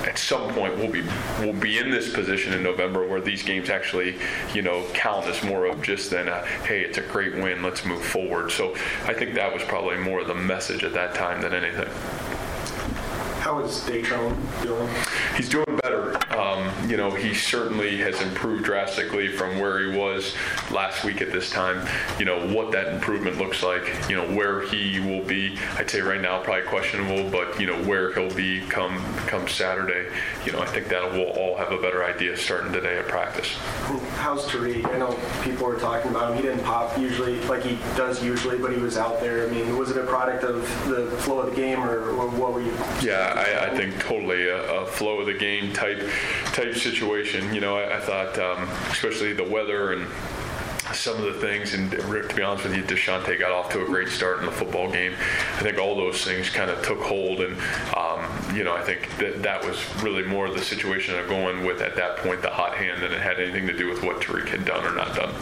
at 0.07 0.17
some 0.17 0.53
point 0.53 0.77
we'll 0.77 0.91
be 0.91 1.01
we'll 1.39 1.53
be 1.53 1.77
in 1.77 1.89
this 1.89 2.11
position 2.13 2.53
in 2.53 2.61
November 2.61 3.07
where 3.07 3.21
these 3.21 3.43
games 3.43 3.69
actually, 3.69 4.17
you 4.53 4.61
know, 4.61 4.85
count 4.93 5.25
as 5.27 5.41
more 5.43 5.65
of 5.65 5.81
just 5.81 6.09
than 6.09 6.27
a 6.27 6.45
hey, 6.65 6.81
it's 6.81 6.97
a 6.97 7.01
great 7.01 7.35
win, 7.35 7.61
let's 7.63 7.85
move 7.85 8.03
forward. 8.03 8.51
So 8.51 8.73
I 9.05 9.13
think 9.13 9.33
that 9.35 9.53
was 9.53 9.63
probably 9.63 9.97
more 9.97 10.19
of 10.19 10.27
the 10.27 10.35
message 10.35 10.83
at 10.83 10.93
that 10.93 11.15
time 11.15 11.41
than 11.41 11.53
anything. 11.53 11.87
How 13.39 13.59
is 13.59 13.81
Datrone 13.81 14.35
doing? 14.63 14.89
He's 15.35 15.49
doing 15.49 15.79
better. 15.83 15.92
Um, 16.37 16.89
you 16.89 16.97
know, 16.97 17.11
he 17.11 17.33
certainly 17.33 17.97
has 17.97 18.21
improved 18.21 18.63
drastically 18.63 19.29
from 19.29 19.59
where 19.59 19.79
he 19.79 19.97
was 19.97 20.35
last 20.71 21.03
week 21.03 21.21
at 21.21 21.31
this 21.31 21.49
time. 21.49 21.87
You 22.19 22.25
know, 22.25 22.47
what 22.53 22.71
that 22.71 22.87
improvement 22.87 23.37
looks 23.37 23.63
like, 23.63 23.83
you 24.09 24.15
know, 24.15 24.25
where 24.35 24.61
he 24.61 24.99
will 24.99 25.23
be, 25.23 25.57
I'd 25.77 25.89
say 25.89 26.01
right 26.01 26.21
now 26.21 26.41
probably 26.41 26.63
questionable, 26.63 27.29
but, 27.29 27.59
you 27.59 27.67
know, 27.67 27.81
where 27.83 28.13
he'll 28.13 28.33
be 28.33 28.61
come, 28.67 29.03
come 29.27 29.47
Saturday, 29.47 30.09
you 30.45 30.51
know, 30.51 30.59
I 30.59 30.65
think 30.65 30.87
that 30.89 31.11
we'll 31.11 31.29
all 31.29 31.55
have 31.57 31.71
a 31.71 31.77
better 31.77 32.03
idea 32.03 32.35
starting 32.37 32.71
today 32.73 32.97
at 32.97 33.07
practice. 33.07 33.47
How's 34.15 34.45
Tariq? 34.47 34.85
I 34.93 34.97
know 34.97 35.17
people 35.43 35.67
were 35.67 35.79
talking 35.79 36.11
about 36.11 36.31
him. 36.31 36.37
He 36.37 36.43
didn't 36.43 36.63
pop 36.63 36.97
usually 36.97 37.39
like 37.41 37.63
he 37.63 37.75
does 37.95 38.23
usually, 38.23 38.57
but 38.57 38.71
he 38.71 38.79
was 38.79 38.97
out 38.97 39.19
there. 39.19 39.47
I 39.47 39.49
mean, 39.49 39.77
was 39.77 39.91
it 39.91 39.97
a 39.97 40.05
product 40.05 40.43
of 40.43 40.61
the 40.87 41.07
flow 41.17 41.39
of 41.39 41.49
the 41.49 41.55
game 41.55 41.79
or, 41.83 42.09
or 42.11 42.27
what 42.29 42.53
were 42.53 42.61
you? 42.61 42.73
Yeah, 43.01 43.33
I, 43.35 43.67
I 43.67 43.77
think 43.77 43.99
totally 43.99 44.47
a, 44.47 44.81
a, 44.81 44.85
flow 44.85 45.19
of 45.19 45.25
the 45.25 45.33
game 45.33 45.73
type 45.73 46.07
type 46.53 46.75
situation. 46.75 47.53
You 47.53 47.61
know, 47.61 47.77
I, 47.77 47.97
I 47.97 47.99
thought, 47.99 48.37
um, 48.39 48.69
especially 48.89 49.33
the 49.33 49.43
weather 49.43 49.93
and 49.93 50.07
some 50.93 51.17
of 51.17 51.33
the 51.33 51.39
things, 51.39 51.73
and 51.73 51.89
to 51.91 52.33
be 52.35 52.43
honest 52.43 52.65
with 52.65 52.75
you, 52.75 52.83
Deshaunte 52.83 53.39
got 53.39 53.51
off 53.51 53.71
to 53.71 53.81
a 53.81 53.85
great 53.85 54.09
start 54.09 54.39
in 54.39 54.45
the 54.45 54.51
football 54.51 54.91
game. 54.91 55.13
I 55.55 55.61
think 55.61 55.79
all 55.79 55.95
those 55.95 56.23
things 56.23 56.49
kind 56.49 56.69
of 56.69 56.83
took 56.85 56.99
hold, 56.99 57.39
and 57.41 57.57
um, 57.95 58.55
you 58.55 58.63
know, 58.63 58.75
I 58.75 58.83
think 58.83 59.09
that 59.17 59.41
that 59.43 59.65
was 59.65 59.83
really 60.03 60.23
more 60.23 60.49
the 60.49 60.61
situation 60.61 61.17
of 61.17 61.27
going 61.27 61.65
with 61.65 61.81
at 61.81 61.95
that 61.95 62.17
point 62.17 62.41
the 62.41 62.49
hot 62.49 62.75
hand 62.75 63.01
than 63.01 63.11
it 63.11 63.21
had 63.21 63.39
anything 63.39 63.65
to 63.67 63.75
do 63.75 63.87
with 63.87 64.03
what 64.03 64.21
Tariq 64.21 64.49
had 64.49 64.65
done 64.65 64.85
or 64.85 64.93
not 64.93 65.15
done. 65.15 65.33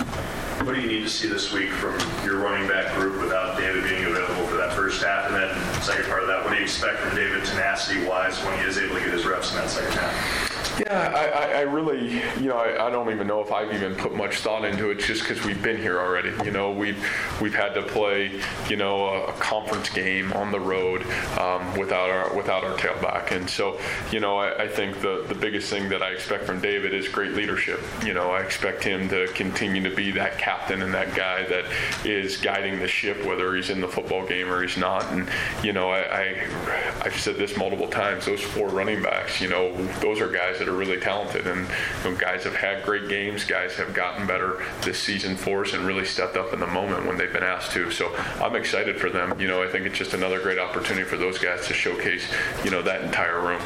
What 0.66 0.76
do 0.76 0.82
you 0.82 0.88
need 0.88 1.02
to 1.02 1.10
see 1.10 1.28
this 1.28 1.52
week 1.52 1.72
from 1.72 1.98
your 2.24 2.38
running 2.38 2.68
back 2.68 2.94
group 2.94 3.20
without 3.20 3.58
David 3.58 3.84
being 3.84 4.06
available 4.06 4.46
for 4.46 4.58
that 4.58 4.74
first 4.74 5.04
half? 5.04 5.26
And 5.26 5.36
then 5.36 5.82
second 5.82 6.06
part 6.06 6.22
of 6.22 6.28
that, 6.28 6.44
what 6.44 6.52
do 6.52 6.58
you 6.58 6.64
expect 6.64 7.00
from 7.00 7.16
David 7.16 7.44
tenacity-wise 7.46 8.38
when 8.44 8.60
he 8.60 8.66
is 8.66 8.78
able 8.78 8.94
to 8.96 9.02
get 9.02 9.12
his 9.12 9.26
reps 9.26 9.50
in 9.52 9.58
that 9.58 9.72
second 9.72 9.94
half? 9.94 10.51
Yeah, 10.80 11.12
I, 11.14 11.60
I, 11.60 11.62
really, 11.62 12.22
you 12.40 12.48
know, 12.48 12.58
I, 12.58 12.88
I, 12.88 12.90
don't 12.90 13.12
even 13.12 13.28
know 13.28 13.42
if 13.42 13.52
I've 13.52 13.74
even 13.74 13.94
put 13.96 14.16
much 14.16 14.38
thought 14.38 14.64
into 14.64 14.90
it, 14.90 15.00
just 15.00 15.22
because 15.22 15.44
we've 15.44 15.62
been 15.62 15.78
here 15.78 16.00
already. 16.00 16.32
You 16.46 16.52
know, 16.52 16.72
we've 16.72 16.98
we've 17.42 17.54
had 17.54 17.74
to 17.74 17.82
play, 17.82 18.40
you 18.70 18.78
know, 18.78 19.06
a, 19.06 19.26
a 19.26 19.34
conference 19.34 19.90
game 19.90 20.32
on 20.34 20.52
the 20.52 20.60
road 20.60 21.06
um, 21.38 21.78
without 21.78 22.10
our 22.10 22.34
without 22.36 22.64
our 22.64 22.78
tailback, 22.78 23.32
and 23.32 23.50
so, 23.50 23.80
you 24.12 24.22
know, 24.22 24.38
I, 24.38 24.64
I, 24.64 24.68
think 24.68 25.02
the 25.02 25.26
the 25.28 25.36
biggest 25.36 25.70
thing 25.70 25.90
that 25.90 26.02
I 26.02 26.12
expect 26.12 26.46
from 26.46 26.62
David 26.62 26.94
is 26.94 27.10
great 27.10 27.34
leadership. 27.34 27.82
You 28.06 28.14
know, 28.14 28.32
I 28.32 28.42
expect 28.42 28.84
him 28.84 29.10
to 29.10 29.28
continue 29.34 29.84
to 29.84 29.94
be 29.94 30.12
that 30.12 30.38
captain 30.38 30.82
and 30.84 30.94
that 30.94 31.14
guy 31.16 31.44
that 31.48 31.66
is 32.06 32.38
guiding 32.38 32.80
the 32.80 32.88
ship, 32.88 33.26
whether 33.26 33.54
he's 33.56 33.70
in 33.70 33.82
the 33.82 33.90
football 33.90 34.26
game 34.26 34.50
or 34.50 34.62
he's 34.62 34.78
not. 34.78 35.04
And 35.12 35.30
you 35.64 35.74
know, 35.74 35.90
I, 35.90 36.00
I 36.00 37.02
I've 37.02 37.20
said 37.20 37.36
this 37.36 37.58
multiple 37.58 37.88
times. 37.88 38.26
Those 38.26 38.42
four 38.42 38.70
running 38.70 39.04
backs, 39.04 39.42
you 39.42 39.50
know, 39.50 39.76
those 40.00 40.22
are 40.22 40.30
guys 40.30 40.61
that 40.62 40.70
are 40.70 40.78
really 40.78 41.00
talented. 41.00 41.48
And 41.48 41.68
you 42.04 42.12
know, 42.12 42.16
guys 42.16 42.44
have 42.44 42.56
had 42.56 42.84
great 42.84 43.10
games. 43.10 43.44
Guys 43.44 43.74
have 43.78 43.96
gotten 43.96 44.28
better 44.28 44.64
this 44.84 45.00
season 45.00 45.36
for 45.36 45.66
us 45.66 45.74
and 45.74 45.84
really 45.86 46.06
stepped 46.06 46.38
up 46.38 46.54
in 46.54 46.60
the 46.60 46.68
moment 46.68 47.08
when 47.08 47.18
they've 47.18 47.34
been 47.34 47.44
asked 47.44 47.72
to. 47.72 47.90
So 47.90 48.16
I'm 48.40 48.56
excited 48.56 49.02
for 49.02 49.10
them. 49.10 49.40
You 49.40 49.48
know, 49.48 49.64
I 49.64 49.68
think 49.68 49.88
it's 49.88 49.98
just 49.98 50.14
another 50.14 50.40
great 50.40 50.60
opportunity 50.60 51.04
for 51.04 51.18
those 51.18 51.40
guys 51.40 51.66
to 51.68 51.74
showcase, 51.74 52.32
you 52.64 52.70
know, 52.70 52.84
that 52.84 53.02
entire 53.02 53.42
room. 53.42 53.62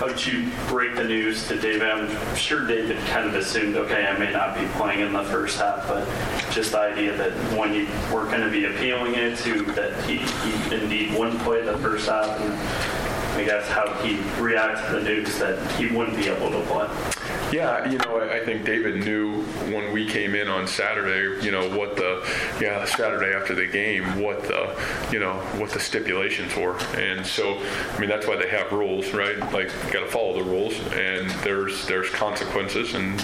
How 0.00 0.08
did 0.08 0.26
you 0.26 0.50
break 0.66 0.96
the 0.96 1.04
news 1.04 1.46
to 1.48 1.58
David? 1.58 1.88
I'm 1.88 2.36
sure 2.36 2.66
David 2.66 2.98
kind 3.06 3.28
of 3.28 3.34
assumed, 3.34 3.76
okay, 3.76 4.06
I 4.06 4.18
may 4.18 4.30
not 4.30 4.58
be 4.58 4.66
playing 4.74 5.00
in 5.00 5.12
the 5.12 5.24
first 5.24 5.58
half, 5.58 5.88
but 5.88 6.06
just 6.50 6.72
the 6.72 6.80
idea 6.80 7.16
that 7.16 7.32
when 7.56 7.72
you 7.72 7.86
were 8.12 8.24
going 8.24 8.42
to 8.42 8.50
be 8.50 8.66
appealing 8.66 9.14
it 9.14 9.38
to 9.38 9.62
that 9.72 10.04
he, 10.04 10.18
he 10.18 10.74
indeed 10.74 11.18
wouldn't 11.18 11.38
play 11.40 11.62
the 11.62 11.78
first 11.78 12.08
half. 12.08 12.28
And, 12.40 13.05
I 13.36 13.44
guess, 13.44 13.68
how 13.68 13.92
he 14.02 14.18
reacted 14.40 14.86
to 14.86 14.92
the 14.94 15.02
news 15.02 15.38
that 15.38 15.70
he 15.72 15.94
wouldn't 15.94 16.16
be 16.16 16.28
able 16.28 16.50
to 16.50 16.60
play. 16.66 17.15
Yeah, 17.52 17.88
you 17.88 17.98
know, 17.98 18.20
I 18.20 18.44
think 18.44 18.64
David 18.64 19.04
knew 19.04 19.42
when 19.72 19.92
we 19.92 20.04
came 20.04 20.34
in 20.34 20.48
on 20.48 20.66
Saturday, 20.66 21.44
you 21.44 21.52
know, 21.52 21.68
what 21.76 21.94
the, 21.94 22.22
yeah, 22.60 22.84
Saturday 22.84 23.36
after 23.36 23.54
the 23.54 23.66
game, 23.66 24.20
what 24.20 24.42
the, 24.42 24.76
you 25.12 25.20
know, 25.20 25.34
what 25.56 25.70
the 25.70 25.78
stipulations 25.78 26.56
were. 26.56 26.76
And 26.96 27.24
so, 27.24 27.58
I 27.94 28.00
mean, 28.00 28.08
that's 28.08 28.26
why 28.26 28.36
they 28.36 28.48
have 28.48 28.72
rules, 28.72 29.12
right? 29.12 29.38
Like, 29.52 29.68
got 29.92 30.00
to 30.00 30.08
follow 30.08 30.34
the 30.34 30.42
rules, 30.42 30.74
and 30.92 31.30
there's 31.42 31.86
there's 31.86 32.10
consequences, 32.10 32.94
and 32.94 33.18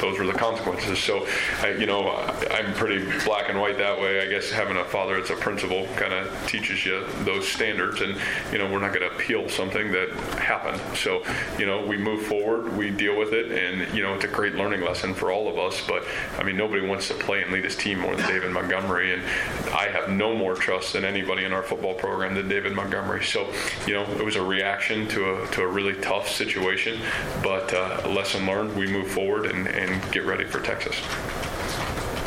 those 0.00 0.18
were 0.20 0.26
the 0.26 0.32
consequences. 0.32 0.98
So, 1.00 1.26
I, 1.60 1.70
you 1.70 1.86
know, 1.86 2.10
I'm 2.52 2.72
pretty 2.74 3.04
black 3.24 3.48
and 3.48 3.60
white 3.60 3.78
that 3.78 4.00
way. 4.00 4.20
I 4.20 4.26
guess 4.26 4.50
having 4.50 4.76
a 4.76 4.84
father 4.84 5.16
that's 5.16 5.30
a 5.30 5.36
principal 5.36 5.86
kind 5.96 6.12
of 6.12 6.46
teaches 6.46 6.86
you 6.86 7.04
those 7.24 7.48
standards, 7.48 8.00
and 8.02 8.16
you 8.52 8.58
know, 8.58 8.70
we're 8.70 8.80
not 8.80 8.94
going 8.94 9.08
to 9.08 9.14
appeal 9.16 9.48
something 9.48 9.90
that 9.90 10.10
happened. 10.38 10.80
So, 10.96 11.24
you 11.58 11.66
know, 11.66 11.84
we 11.84 11.96
move 11.96 12.24
forward, 12.26 12.76
we 12.76 12.90
deal 12.90 13.18
with 13.18 13.32
it, 13.32 13.50
and 13.50 13.73
you 13.94 14.02
know, 14.02 14.14
it's 14.14 14.24
a 14.24 14.28
great 14.28 14.54
learning 14.54 14.82
lesson 14.82 15.14
for 15.14 15.30
all 15.30 15.48
of 15.48 15.58
us. 15.58 15.80
But 15.86 16.04
I 16.38 16.42
mean, 16.42 16.56
nobody 16.56 16.86
wants 16.86 17.08
to 17.08 17.14
play 17.14 17.42
and 17.42 17.52
lead 17.52 17.64
his 17.64 17.76
team 17.76 18.00
more 18.00 18.14
than 18.14 18.26
David 18.26 18.52
Montgomery, 18.52 19.14
and 19.14 19.22
I 19.70 19.88
have 19.88 20.10
no 20.10 20.34
more 20.34 20.54
trust 20.54 20.92
than 20.92 21.04
anybody 21.04 21.44
in 21.44 21.52
our 21.52 21.62
football 21.62 21.94
program 21.94 22.34
than 22.34 22.48
David 22.48 22.74
Montgomery. 22.74 23.24
So, 23.24 23.52
you 23.86 23.94
know, 23.94 24.02
it 24.02 24.24
was 24.24 24.36
a 24.36 24.42
reaction 24.42 25.08
to 25.08 25.42
a 25.42 25.46
to 25.48 25.62
a 25.62 25.66
really 25.66 25.94
tough 26.00 26.28
situation, 26.28 27.00
but 27.42 27.72
uh, 27.72 28.08
lesson 28.08 28.46
learned. 28.46 28.76
We 28.76 28.86
move 28.86 29.10
forward 29.10 29.46
and, 29.46 29.66
and 29.68 30.12
get 30.12 30.24
ready 30.24 30.44
for 30.44 30.60
Texas. 30.60 30.96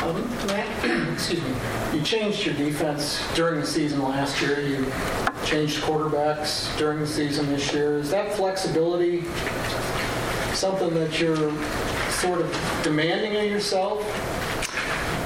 Um, 0.07 0.29
Matt, 0.47 0.85
excuse 1.13 1.41
me. 1.41 1.53
You 1.93 2.01
changed 2.01 2.45
your 2.45 2.55
defense 2.55 3.21
during 3.33 3.59
the 3.59 3.65
season 3.65 4.01
last 4.01 4.41
year. 4.41 4.61
You 4.61 4.85
changed 5.45 5.81
quarterbacks 5.81 6.77
during 6.77 6.99
the 6.99 7.07
season 7.07 7.47
this 7.47 7.73
year. 7.73 7.97
Is 7.97 8.11
that 8.11 8.33
flexibility 8.35 9.23
something 10.57 10.91
that 10.95 11.21
you're 11.21 11.51
sort 12.09 12.41
of 12.41 12.79
demanding 12.83 13.35
of 13.35 13.43
yourself? 13.43 14.01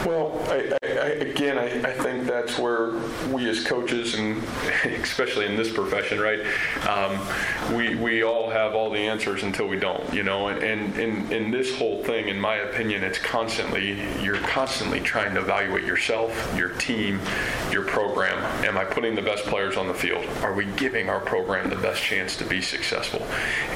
Well, 0.05 0.31
I, 0.49 0.77
I, 0.81 0.87
again, 1.21 1.59
I, 1.59 1.89
I, 1.89 1.93
think 1.93 2.25
that's 2.25 2.57
where 2.57 2.93
we 3.29 3.47
as 3.47 3.63
coaches, 3.63 4.15
and 4.15 4.43
especially 4.85 5.45
in 5.45 5.55
this 5.55 5.71
profession, 5.71 6.19
right, 6.19 6.39
um, 6.87 7.19
we, 7.75 7.95
we 7.95 8.23
all 8.23 8.49
have 8.49 8.73
all 8.73 8.89
the 8.89 8.97
answers 8.97 9.43
until 9.43 9.67
we 9.67 9.77
don't, 9.77 10.11
you 10.11 10.23
know. 10.23 10.47
And 10.47 10.97
in 10.97 11.51
this 11.51 11.77
whole 11.77 12.03
thing, 12.03 12.29
in 12.29 12.39
my 12.39 12.55
opinion, 12.55 13.03
it's 13.03 13.19
constantly 13.19 14.01
you're 14.23 14.37
constantly 14.37 14.99
trying 14.99 15.35
to 15.35 15.41
evaluate 15.41 15.83
yourself, 15.83 16.31
your 16.57 16.69
team, 16.69 17.19
your 17.71 17.83
program. 17.83 18.37
Am 18.65 18.77
I 18.77 18.83
putting 18.83 19.13
the 19.13 19.21
best 19.21 19.43
players 19.45 19.77
on 19.77 19.87
the 19.87 19.93
field? 19.93 20.25
Are 20.41 20.53
we 20.53 20.65
giving 20.65 21.09
our 21.09 21.19
program 21.19 21.69
the 21.69 21.75
best 21.75 22.01
chance 22.01 22.35
to 22.37 22.45
be 22.45 22.61
successful? 22.61 23.21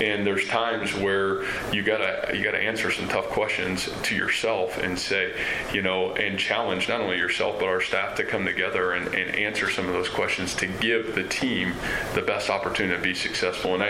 And 0.01 0.25
there's 0.25 0.47
times 0.47 0.95
where 0.95 1.43
you 1.71 1.83
gotta 1.83 2.31
you 2.35 2.43
gotta 2.43 2.61
answer 2.61 2.91
some 2.91 3.07
tough 3.07 3.27
questions 3.29 3.89
to 4.03 4.15
yourself 4.15 4.77
and 4.79 4.97
say, 4.97 5.33
you 5.71 5.81
know, 5.81 6.14
and 6.17 6.37
challenge 6.37 6.87
not 6.87 7.01
only 7.01 7.17
yourself 7.17 7.59
but 7.59 7.67
our 7.67 7.81
staff 7.81 8.15
to 8.15 8.23
come 8.23 8.45
together 8.45 8.93
and, 8.93 9.13
and 9.13 9.35
answer 9.35 9.69
some 9.69 9.87
of 9.87 9.93
those 9.93 10.09
questions 10.09 10.53
to 10.55 10.67
give 10.67 11.15
the 11.15 11.23
team 11.23 11.73
the 12.13 12.21
best 12.21 12.49
opportunity 12.49 12.95
to 12.95 13.01
be 13.01 13.13
successful. 13.13 13.73
And 13.73 13.83
I, 13.83 13.89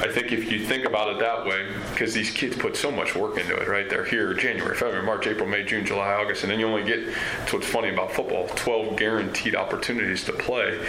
I 0.00 0.08
think 0.08 0.32
if 0.32 0.50
you 0.50 0.64
think 0.64 0.84
about 0.84 1.14
it 1.14 1.20
that 1.20 1.46
way, 1.46 1.66
because 1.90 2.14
these 2.14 2.30
kids 2.30 2.56
put 2.56 2.76
so 2.76 2.90
much 2.90 3.14
work 3.14 3.38
into 3.38 3.54
it, 3.54 3.68
right? 3.68 3.88
They're 3.88 4.04
here 4.04 4.34
January, 4.34 4.76
February, 4.76 5.04
March, 5.04 5.26
April, 5.26 5.48
May, 5.48 5.62
June, 5.62 5.86
July, 5.86 6.14
August, 6.14 6.42
and 6.42 6.50
then 6.50 6.58
you 6.58 6.66
only 6.66 6.84
get, 6.84 7.06
that's 7.38 7.52
what's 7.52 7.66
funny 7.66 7.90
about 7.90 8.12
football, 8.12 8.48
12 8.48 8.96
guaranteed 8.96 9.54
opportunities 9.54 10.24
to 10.24 10.32
play. 10.32 10.84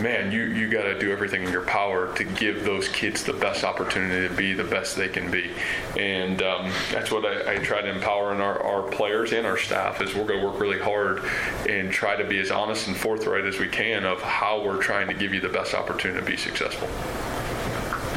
man, 0.00 0.32
you, 0.32 0.44
you 0.44 0.70
got 0.70 0.82
to 0.82 0.98
do 0.98 1.12
everything 1.12 1.42
in 1.42 1.50
your 1.50 1.64
power 1.64 2.14
to 2.14 2.24
give 2.24 2.64
those 2.64 2.88
kids 2.88 3.24
the 3.24 3.32
best 3.32 3.64
opportunity 3.64 4.28
to 4.28 4.34
be 4.34 4.54
the 4.54 4.64
best 4.64 4.96
they 4.96 5.08
can 5.08 5.30
be. 5.30 5.50
And 5.98 6.42
um, 6.42 6.72
that's 6.90 7.10
what 7.10 7.24
I, 7.24 7.54
I, 7.54 7.58
try 7.58 7.80
to 7.80 7.88
empower 7.88 8.34
in 8.34 8.40
our, 8.40 8.60
our 8.62 8.82
players 8.82 9.32
and 9.32 9.46
our 9.46 9.56
staff 9.56 10.00
we're 10.14 10.23
going 10.26 10.40
to 10.40 10.46
work 10.46 10.60
really 10.60 10.78
hard 10.78 11.22
and 11.68 11.90
try 11.90 12.16
to 12.16 12.24
be 12.24 12.38
as 12.38 12.50
honest 12.50 12.88
and 12.88 12.96
forthright 12.96 13.44
as 13.44 13.58
we 13.58 13.68
can 13.68 14.04
of 14.04 14.20
how 14.22 14.62
we're 14.62 14.82
trying 14.82 15.08
to 15.08 15.14
give 15.14 15.32
you 15.32 15.40
the 15.40 15.48
best 15.48 15.74
opportunity 15.74 16.20
to 16.20 16.26
be 16.26 16.36
successful. 16.36 16.88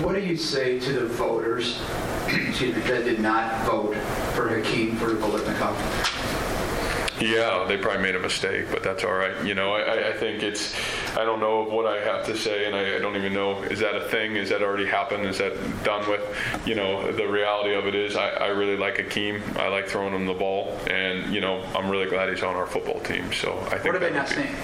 What 0.03 0.13
do 0.13 0.21
you 0.21 0.37
say 0.37 0.79
to 0.79 0.93
the 0.93 1.07
voters 1.07 1.79
that 2.27 3.01
did 3.03 3.19
not 3.19 3.65
vote 3.65 3.95
for 4.35 4.47
Hakeem 4.47 4.95
for 4.97 5.07
the 5.07 5.15
Biletnikoff? 5.15 6.36
Yeah, 7.19 7.65
they 7.67 7.77
probably 7.77 8.03
made 8.03 8.15
a 8.15 8.19
mistake, 8.19 8.67
but 8.71 8.83
that's 8.83 9.03
all 9.03 9.13
right. 9.13 9.43
You 9.43 9.55
know, 9.55 9.73
I, 9.73 10.09
I 10.09 10.13
think 10.13 10.43
it's, 10.43 10.75
I 11.17 11.25
don't 11.25 11.39
know 11.39 11.63
what 11.63 11.85
I 11.85 11.99
have 12.03 12.25
to 12.27 12.37
say, 12.37 12.65
and 12.65 12.75
I, 12.75 12.97
I, 12.97 12.99
don't 12.99 13.15
even 13.15 13.33
know, 13.33 13.63
is 13.63 13.79
that 13.79 13.95
a 13.95 14.07
thing? 14.09 14.35
Is 14.35 14.49
that 14.49 14.61
already 14.61 14.85
happened? 14.85 15.25
Is 15.25 15.39
that 15.39 15.53
done 15.83 16.07
with? 16.09 16.21
You 16.65 16.75
know, 16.75 17.11
the 17.11 17.27
reality 17.27 17.73
of 17.73 17.87
it 17.87 17.95
is 17.95 18.15
I, 18.15 18.29
I 18.29 18.47
really 18.47 18.77
like 18.77 18.97
Hakeem. 18.97 19.41
I 19.55 19.67
like 19.67 19.87
throwing 19.87 20.13
him 20.13 20.25
the 20.25 20.33
ball, 20.33 20.77
and, 20.89 21.33
you 21.33 21.41
know, 21.41 21.63
I'm 21.75 21.89
really 21.89 22.07
glad 22.07 22.29
he's 22.29 22.43
on 22.43 22.55
our 22.55 22.67
football 22.67 22.99
team. 23.01 23.33
So 23.33 23.57
I 23.67 23.77
think. 23.77 23.85
What 23.85 23.95
are 23.95 23.99
they 23.99 24.11
not 24.11 24.29
saying? 24.29 24.55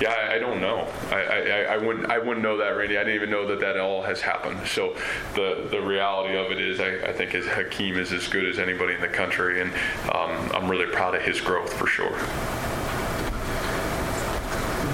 Yeah, 0.00 0.12
I, 0.12 0.36
I, 0.36 0.38
don't 0.38 0.60
know. 0.60 0.86
I, 1.10 1.16
I, 1.16 1.60
I, 1.74 1.76
wouldn't 1.76 2.08
I 2.08 2.18
wouldn't 2.18 2.40
know 2.40 2.56
that, 2.58 2.68
Randy. 2.68 2.96
I 2.96 3.00
didn't 3.00 3.16
even 3.16 3.30
know 3.30 3.48
that 3.48 3.58
that 3.60 3.78
all 3.78 4.02
has 4.02 4.20
happened. 4.20 4.64
So 4.66 4.94
the 5.34 5.66
the 5.70 5.80
reality 5.80 6.36
of 6.36 6.52
it 6.52 6.60
is, 6.60 6.78
I, 6.78 7.08
I 7.08 7.12
think 7.12 7.34
is 7.34 7.46
Hakeem 7.46 7.98
is 7.98 8.12
as 8.12 8.28
good 8.28 8.44
as 8.44 8.60
anybody 8.60 8.94
in 8.94 9.00
the 9.00 9.08
country, 9.08 9.60
and 9.60 9.72
um, 10.14 10.50
I'm 10.54 10.70
really 10.70 10.86
proud 10.86 11.16
of 11.16 11.22
his 11.22 11.40
growth 11.40 11.72
for 11.72 11.88
sure. 11.88 12.16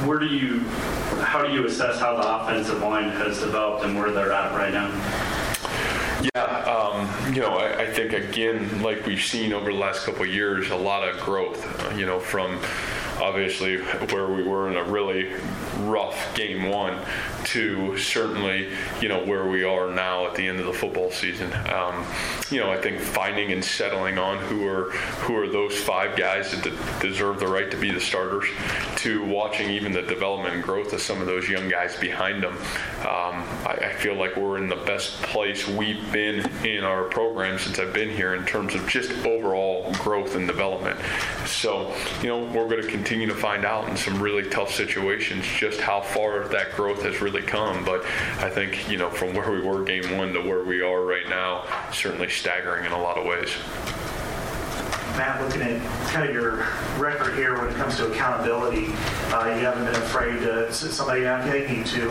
Where 0.07 0.19
do 0.19 0.27
you, 0.27 0.61
how 1.21 1.43
do 1.45 1.53
you 1.53 1.67
assess 1.67 1.99
how 1.99 2.17
the 2.17 2.43
offensive 2.43 2.81
line 2.81 3.11
has 3.11 3.41
developed 3.41 3.85
and 3.85 3.97
where 3.99 4.11
they're 4.11 4.33
at 4.33 4.53
right 4.53 4.73
now? 4.73 4.89
Yeah, 6.35 6.43
um, 6.43 7.35
you 7.35 7.41
know, 7.41 7.57
I, 7.57 7.83
I, 7.83 7.93
think 7.93 8.13
again, 8.13 8.83
like 8.83 9.05
we've 9.07 9.23
seen 9.23 9.53
over 9.53 9.71
the 9.73 9.79
last 9.79 10.05
couple 10.05 10.23
of 10.23 10.29
years, 10.29 10.71
a 10.71 10.77
lot 10.77 11.07
of 11.07 11.21
growth. 11.21 11.65
Uh, 11.85 11.95
you 11.95 12.07
know, 12.07 12.21
from 12.21 12.61
obviously 13.25 13.79
where 13.79 14.29
we 14.29 14.43
were 14.43 14.71
in 14.71 14.77
a 14.77 14.85
really 14.85 15.33
rough 15.81 16.35
game 16.35 16.69
one 16.69 16.99
to 17.45 17.97
certainly 17.99 18.69
you 19.01 19.09
know 19.09 19.25
where 19.25 19.47
we 19.47 19.65
are 19.65 19.91
now 19.91 20.27
at 20.27 20.35
the 20.35 20.47
end 20.47 20.61
of 20.61 20.67
the 20.67 20.73
football 20.73 21.11
season. 21.11 21.53
Um, 21.73 22.05
you 22.51 22.61
know, 22.61 22.71
I 22.71 22.77
think 22.81 23.01
finding 23.01 23.53
and 23.53 23.65
settling 23.65 24.19
on 24.19 24.39
who 24.39 24.67
are 24.67 24.91
who 25.25 25.37
are 25.37 25.49
those 25.49 25.77
five 25.79 26.17
guys 26.17 26.51
that 26.53 27.01
deserve 27.01 27.41
the 27.41 27.47
right 27.47 27.71
to 27.71 27.77
be 27.77 27.91
the 27.91 28.01
starters, 28.01 28.47
to 28.97 29.25
watching 29.25 29.71
even 29.71 29.93
the 29.93 30.03
development 30.03 30.55
and 30.55 30.63
growth 30.63 30.93
of 30.93 31.01
some 31.01 31.21
of 31.21 31.27
those 31.27 31.49
young 31.49 31.69
guys 31.69 31.97
behind 31.97 32.43
them. 32.43 32.57
Um, 33.01 33.45
I, 33.67 33.79
I 33.83 33.93
feel 33.95 34.15
like 34.15 34.37
we're 34.37 34.59
in 34.59 34.69
the 34.69 34.77
best 34.77 35.13
place 35.23 35.67
we've 35.67 36.13
been 36.13 36.41
in 36.65 36.85
our 36.85 37.05
program 37.05 37.59
since 37.59 37.79
I've 37.79 37.93
been 37.93 38.11
here 38.11 38.35
in 38.35 38.45
terms 38.45 38.75
of 38.75 38.87
just 38.89 39.11
overall 39.25 39.93
growth 39.95 40.35
and 40.35 40.47
development. 40.47 40.99
So, 41.47 41.95
you 42.23 42.29
know, 42.29 42.39
we're 42.45 42.69
going 42.69 42.83
to 42.83 42.89
continue 42.89 43.14
to 43.21 43.35
find 43.35 43.65
out 43.65 43.89
in 43.89 43.97
some 43.97 44.21
really 44.21 44.49
tough 44.49 44.73
situations 44.73 45.45
just 45.47 45.81
how 45.81 46.01
far 46.01 46.49
that 46.49 46.73
growth 46.73 47.03
has 47.03 47.21
really 47.21 47.43
come. 47.43 47.85
But 47.85 48.05
I 48.39 48.51
think, 48.51 48.89
you 48.89 48.97
know, 48.97 49.11
from 49.11 49.35
where 49.35 49.51
we 49.51 49.61
were 49.61 49.83
game 49.85 50.17
one 50.17 50.33
to 50.33 50.41
where 50.41 50.65
we 50.65 50.83
are 50.83 51.05
right 51.05 51.29
now, 51.29 51.65
certainly 51.93 52.29
staggering 52.29 52.85
in 52.85 52.93
a 52.93 53.01
lot 53.01 53.17
of 53.19 53.25
ways. 53.27 53.51
Matt, 55.17 55.41
looking 55.43 55.63
at 55.63 55.81
kind 56.13 56.29
of 56.29 56.35
your 56.35 56.67
record 56.99 57.37
here 57.37 57.57
when 57.57 57.69
it 57.69 57.77
comes 57.77 57.97
to 57.99 58.11
accountability, 58.11 58.87
uh, 59.33 59.55
you 59.57 59.65
haven't 59.65 59.85
been 59.85 59.95
afraid 59.95 60.41
to 60.41 60.73
sit 60.73 60.91
somebody 60.91 61.23
down 61.23 61.47
you 61.47 61.69
need 61.69 61.87
to. 61.87 62.09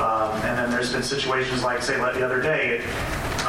Um, 0.00 0.30
and 0.42 0.58
then 0.58 0.70
there's 0.70 0.92
been 0.92 1.02
situations 1.02 1.64
like, 1.64 1.82
say, 1.82 2.00
like 2.00 2.14
the 2.14 2.24
other 2.24 2.40
day, 2.40 2.84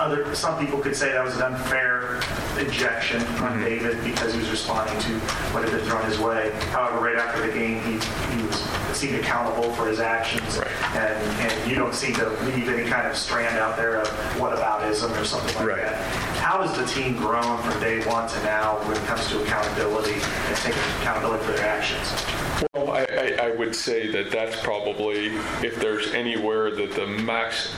other 0.05 0.35
some 0.35 0.59
people 0.63 0.79
could 0.79 0.95
say 0.95 1.11
that 1.11 1.23
was 1.23 1.35
an 1.35 1.41
unfair 1.41 2.17
ejection 2.57 3.21
on 3.21 3.53
mm-hmm. 3.53 3.63
David 3.63 4.03
because 4.03 4.33
he 4.33 4.39
was 4.39 4.49
responding 4.49 4.97
to 5.01 5.19
what 5.51 5.63
had 5.63 5.71
been 5.71 5.85
thrown 5.85 6.05
his 6.05 6.19
way. 6.19 6.51
However, 6.69 7.03
right 7.03 7.17
after 7.17 7.45
the 7.45 7.51
game, 7.51 7.81
he, 7.81 7.93
he 8.35 8.45
was 8.45 8.61
seemed 8.95 9.15
accountable 9.15 9.73
for 9.73 9.87
his 9.87 9.99
actions, 9.99 10.57
right. 10.57 10.95
and, 10.95 11.41
and 11.41 11.69
you 11.69 11.75
don't 11.75 11.93
seem 11.93 12.13
to 12.15 12.29
leave 12.45 12.69
any 12.69 12.89
kind 12.89 13.05
of 13.07 13.17
strand 13.17 13.57
out 13.57 13.75
there 13.75 14.01
of 14.01 14.07
whataboutism 14.37 15.19
or 15.19 15.25
something 15.25 15.53
like 15.55 15.67
right. 15.67 15.81
that. 15.81 15.95
How 16.37 16.65
has 16.65 16.77
the 16.77 16.85
team 16.85 17.17
grown 17.17 17.61
from 17.61 17.79
day 17.81 18.05
one 18.05 18.29
to 18.29 18.43
now 18.43 18.77
when 18.87 18.95
it 18.95 19.03
comes 19.03 19.27
to 19.29 19.43
accountability 19.43 20.13
and 20.13 20.57
taking 20.57 20.81
accountability 21.01 21.43
for 21.43 21.51
their 21.53 21.67
actions? 21.67 22.25
Well, 22.73 22.84
I, 22.95 23.05
I, 23.05 23.47
I 23.47 23.51
would 23.51 23.75
say 23.75 24.09
that 24.11 24.31
that's 24.31 24.59
probably, 24.61 25.27
if 25.61 25.75
there's 25.81 26.13
anywhere 26.13 26.71
that 26.71 26.93
the 26.93 27.05
max 27.05 27.75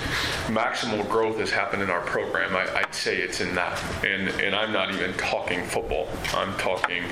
maximal 0.47 1.08
growth 1.10 1.39
has 1.39 1.51
happened 1.51 1.82
in 1.82 1.89
our 1.89 2.01
program, 2.01 2.56
I, 2.56 2.82
would 2.82 2.93
say 2.93 3.17
it's 3.17 3.41
in 3.41 3.53
that. 3.56 3.82
And, 4.06 4.30
and 4.41 4.56
I'm 4.56 4.71
not 4.71 4.93
even 4.93 5.13
talking 5.15 5.65
football. 5.65 6.08
I'm 6.34 6.56
talking 6.58 7.03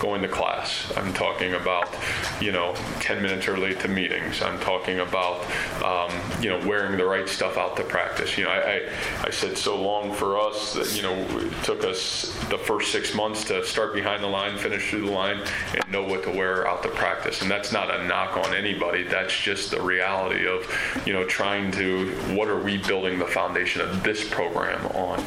going 0.00 0.22
to 0.22 0.28
class. 0.28 0.92
I'm 0.96 1.12
talking 1.12 1.54
about, 1.54 1.94
you 2.40 2.52
know, 2.52 2.74
10 3.00 3.22
minutes 3.22 3.46
early 3.48 3.74
to 3.76 3.88
meetings. 3.88 4.42
I'm 4.42 4.58
talking 4.60 5.00
about, 5.00 5.44
um, 5.84 6.10
you 6.42 6.48
know, 6.48 6.66
wearing 6.66 6.96
the 6.96 7.04
right 7.04 7.28
stuff 7.28 7.56
out 7.56 7.76
to 7.76 7.84
practice. 7.84 8.36
You 8.36 8.44
know, 8.44 8.50
I, 8.50 8.58
I, 8.60 8.80
I 9.24 9.30
said 9.30 9.56
so 9.56 9.80
long 9.80 10.12
for 10.12 10.40
us 10.40 10.74
that, 10.74 10.96
you 10.96 11.02
know, 11.02 11.14
it 11.38 11.64
took 11.64 11.84
us 11.84 12.34
the 12.48 12.58
first 12.58 12.90
six 12.90 13.14
months 13.14 13.44
to 13.44 13.64
start 13.64 13.94
behind 13.94 14.24
the 14.24 14.28
line, 14.28 14.58
finish 14.58 14.90
through 14.90 15.06
the 15.06 15.12
line, 15.12 15.40
and 15.74 15.92
know 15.92 16.02
what 16.02 16.24
to 16.24 16.30
wear 16.30 16.66
out 16.66 16.82
to 16.82 16.88
practice. 16.88 17.41
And 17.42 17.50
that's 17.50 17.72
not 17.72 17.92
a 17.92 18.06
knock 18.06 18.36
on 18.36 18.54
anybody. 18.54 19.02
That's 19.02 19.36
just 19.36 19.72
the 19.72 19.82
reality 19.82 20.46
of, 20.46 20.64
you 21.04 21.12
know, 21.12 21.24
trying 21.24 21.72
to, 21.72 22.10
what 22.36 22.48
are 22.48 22.60
we 22.60 22.78
building 22.78 23.18
the 23.18 23.26
foundation 23.26 23.80
of 23.80 24.04
this 24.04 24.26
program 24.28 24.86
on? 24.88 25.22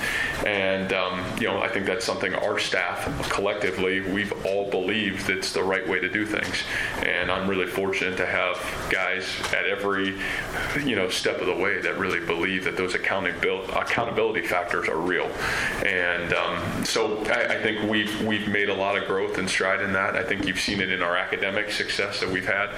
And, 0.45 0.93
um, 0.93 1.25
you 1.37 1.47
know, 1.47 1.61
I 1.61 1.67
think 1.67 1.85
that's 1.85 2.05
something 2.05 2.33
our 2.33 2.57
staff 2.57 3.29
collectively, 3.29 3.99
we've 3.99 4.31
all 4.45 4.69
believed 4.71 5.29
it's 5.29 5.51
the 5.51 5.63
right 5.63 5.87
way 5.87 5.99
to 5.99 6.07
do 6.07 6.25
things. 6.25 6.63
And 7.03 7.29
I'm 7.29 7.49
really 7.49 7.67
fortunate 7.67 8.15
to 8.17 8.25
have 8.25 8.57
guys 8.89 9.25
at 9.53 9.65
every, 9.65 10.17
you 10.85 10.95
know, 10.95 11.09
step 11.09 11.41
of 11.41 11.47
the 11.47 11.55
way 11.55 11.81
that 11.81 11.97
really 11.97 12.25
believe 12.25 12.63
that 12.63 12.77
those 12.77 12.95
accountability, 12.95 13.71
accountability 13.73 14.47
factors 14.47 14.87
are 14.87 14.99
real. 14.99 15.25
And 15.85 16.33
um, 16.33 16.85
so 16.85 17.17
I, 17.25 17.55
I 17.55 17.61
think 17.61 17.89
we've, 17.89 18.23
we've 18.23 18.47
made 18.47 18.69
a 18.69 18.75
lot 18.75 18.97
of 18.97 19.05
growth 19.05 19.37
and 19.37 19.49
stride 19.49 19.81
in 19.81 19.91
that. 19.93 20.15
I 20.15 20.23
think 20.23 20.47
you've 20.47 20.61
seen 20.61 20.79
it 20.79 20.91
in 20.91 21.01
our 21.01 21.17
academic 21.17 21.71
success 21.71 22.04
that 22.05 22.29
we've 22.29 22.45
had. 22.45 22.69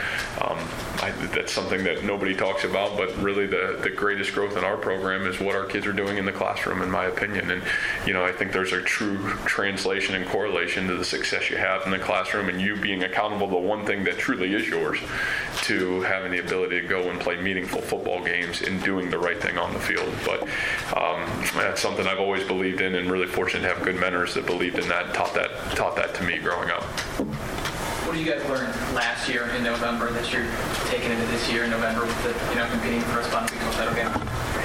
Um, 0.42 0.58
I, 1.02 1.12
that's 1.34 1.52
something 1.52 1.84
that 1.84 2.04
nobody 2.04 2.36
talks 2.36 2.64
about, 2.64 2.98
but 2.98 3.16
really 3.18 3.46
the, 3.46 3.80
the 3.82 3.90
greatest 3.90 4.34
growth 4.34 4.58
in 4.58 4.64
our 4.64 4.78
program 4.78 5.28
is 5.28 5.40
what 5.40 5.56
our 5.56 5.66
kids 5.66 5.86
are 5.86 5.94
doing 5.94 6.18
in 6.18 6.26
the 6.26 6.32
classroom, 6.32 6.82
in 6.82 6.90
my 6.90 7.06
opinion. 7.06 7.52
And, 7.52 7.64
you 8.06 8.14
know, 8.14 8.24
I 8.24 8.32
think 8.32 8.52
there's 8.52 8.74
a 8.74 8.82
true 8.82 9.30
translation 9.46 10.16
and 10.16 10.26
correlation 10.28 10.88
to 10.88 10.96
the 10.96 11.06
success 11.06 11.50
you 11.50 11.58
have 11.58 11.84
in 11.86 11.92
the 11.92 12.00
classroom 12.00 12.50
and 12.50 12.62
you 12.62 12.76
being 12.76 13.04
accountable 13.04 13.48
to 13.50 13.56
one 13.58 13.86
thing 13.86 14.04
that 14.06 14.18
truly 14.18 14.54
is 14.54 14.68
yours 14.68 14.98
to 15.64 16.02
having 16.02 16.32
the 16.32 16.40
ability 16.40 16.82
to 16.82 16.88
go 16.88 17.10
and 17.10 17.20
play 17.20 17.40
meaningful 17.42 17.82
football 17.82 18.24
games 18.24 18.62
and 18.62 18.82
doing 18.84 19.10
the 19.10 19.18
right 19.18 19.42
thing 19.42 19.58
on 19.58 19.74
the 19.74 19.80
field. 19.80 20.14
But 20.26 20.44
um, 20.98 21.26
that's 21.56 21.82
something 21.82 22.08
I've 22.08 22.20
always 22.20 22.46
believed 22.46 22.82
in 22.82 22.96
and 22.96 23.12
really 23.12 23.28
fortunate 23.28 23.68
to 23.68 23.74
have 23.74 23.84
good 23.84 24.00
mentors 24.00 24.34
that 24.34 24.46
believed 24.46 24.80
in 24.80 24.88
that, 24.90 25.14
taught 25.14 25.34
that, 25.34 25.52
taught 25.76 25.96
that 25.96 26.16
to 26.16 26.24
me 26.24 26.38
growing 26.38 26.70
up. 26.70 26.84
What 28.08 28.14
do 28.14 28.22
you 28.22 28.32
guys 28.32 28.42
learn 28.48 28.66
last 28.96 29.28
year 29.28 29.50
in 29.50 29.64
November 29.64 30.10
that 30.12 30.32
you're 30.32 30.48
taking 30.86 31.12
into 31.12 31.26
this 31.26 31.52
year 31.52 31.66
in 31.66 31.72
November 31.72 32.06
with 32.06 32.24
the, 32.24 32.30
you 32.52 32.56
know, 32.56 32.66
competing 32.70 33.02
for 33.02 33.20
a 33.20 33.24
spot 33.26 33.52
the 33.52 33.58
title 33.72 33.94
game? 33.94 34.10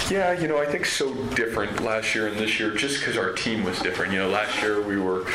Yeah, 0.09 0.33
you 0.33 0.47
know, 0.47 0.59
I 0.59 0.65
think 0.65 0.87
so 0.87 1.13
different 1.35 1.83
last 1.83 2.15
year 2.15 2.29
and 2.29 2.39
this 2.39 2.61
year 2.61 2.71
just 2.71 3.01
because 3.01 3.17
our 3.17 3.33
team 3.33 3.65
was 3.65 3.81
different. 3.81 4.13
You 4.13 4.21
know, 4.21 4.29
last 4.29 4.63
year 4.63 4.81
we 4.81 4.97
were 4.97 5.27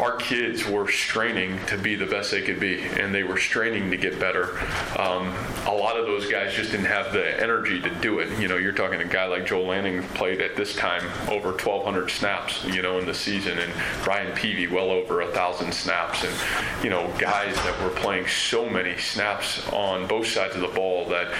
our 0.00 0.16
kids 0.16 0.66
were 0.66 0.88
straining 0.88 1.58
to 1.66 1.78
be 1.78 1.94
the 1.94 2.06
best 2.06 2.30
they 2.30 2.42
could 2.42 2.58
be, 2.58 2.82
and 2.82 3.14
they 3.14 3.22
were 3.22 3.38
straining 3.38 3.90
to 3.90 3.96
get 3.96 4.18
better. 4.18 4.58
Um, 4.98 5.34
a 5.66 5.74
lot 5.74 5.96
of 5.96 6.06
those 6.06 6.30
guys 6.30 6.54
just 6.54 6.72
didn't 6.72 6.86
have 6.86 7.12
the 7.12 7.40
energy 7.40 7.80
to 7.80 7.90
do 8.00 8.18
it. 8.18 8.38
You 8.38 8.48
know, 8.48 8.56
you're 8.56 8.72
talking 8.72 9.00
a 9.00 9.04
guy 9.04 9.26
like 9.26 9.46
Joel 9.46 9.66
Lanning 9.66 10.02
played 10.08 10.40
at 10.40 10.56
this 10.56 10.74
time 10.74 11.04
over 11.30 11.50
1,200 11.50 12.10
snaps, 12.10 12.64
you 12.64 12.82
know, 12.82 12.98
in 12.98 13.06
the 13.06 13.14
season, 13.14 13.58
and 13.58 13.72
Brian 14.04 14.34
Peavy 14.34 14.66
well 14.66 14.90
over 14.90 15.20
a 15.20 15.28
thousand 15.32 15.72
snaps, 15.72 16.24
and 16.24 16.84
you 16.84 16.90
know, 16.90 17.12
guys 17.18 17.54
that 17.56 17.80
were 17.82 17.90
playing 17.90 18.26
so 18.26 18.68
many 18.68 18.96
snaps 18.98 19.66
on 19.68 20.06
both 20.06 20.26
sides 20.26 20.54
of 20.54 20.60
the 20.60 20.68
ball 20.68 21.06
that 21.08 21.32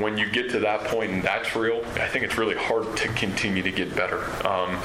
when 0.00 0.16
you 0.16 0.30
get 0.30 0.50
to 0.50 0.60
that 0.60 0.84
point 0.84 1.10
and 1.10 1.22
that's 1.22 1.54
real, 1.56 1.84
I 1.96 2.08
think 2.08 2.24
it's 2.24 2.38
really 2.38 2.54
hard 2.54 2.96
to 2.96 3.08
continue 3.08 3.62
to 3.62 3.70
get 3.70 3.94
better. 3.94 4.20
Um, 4.46 4.80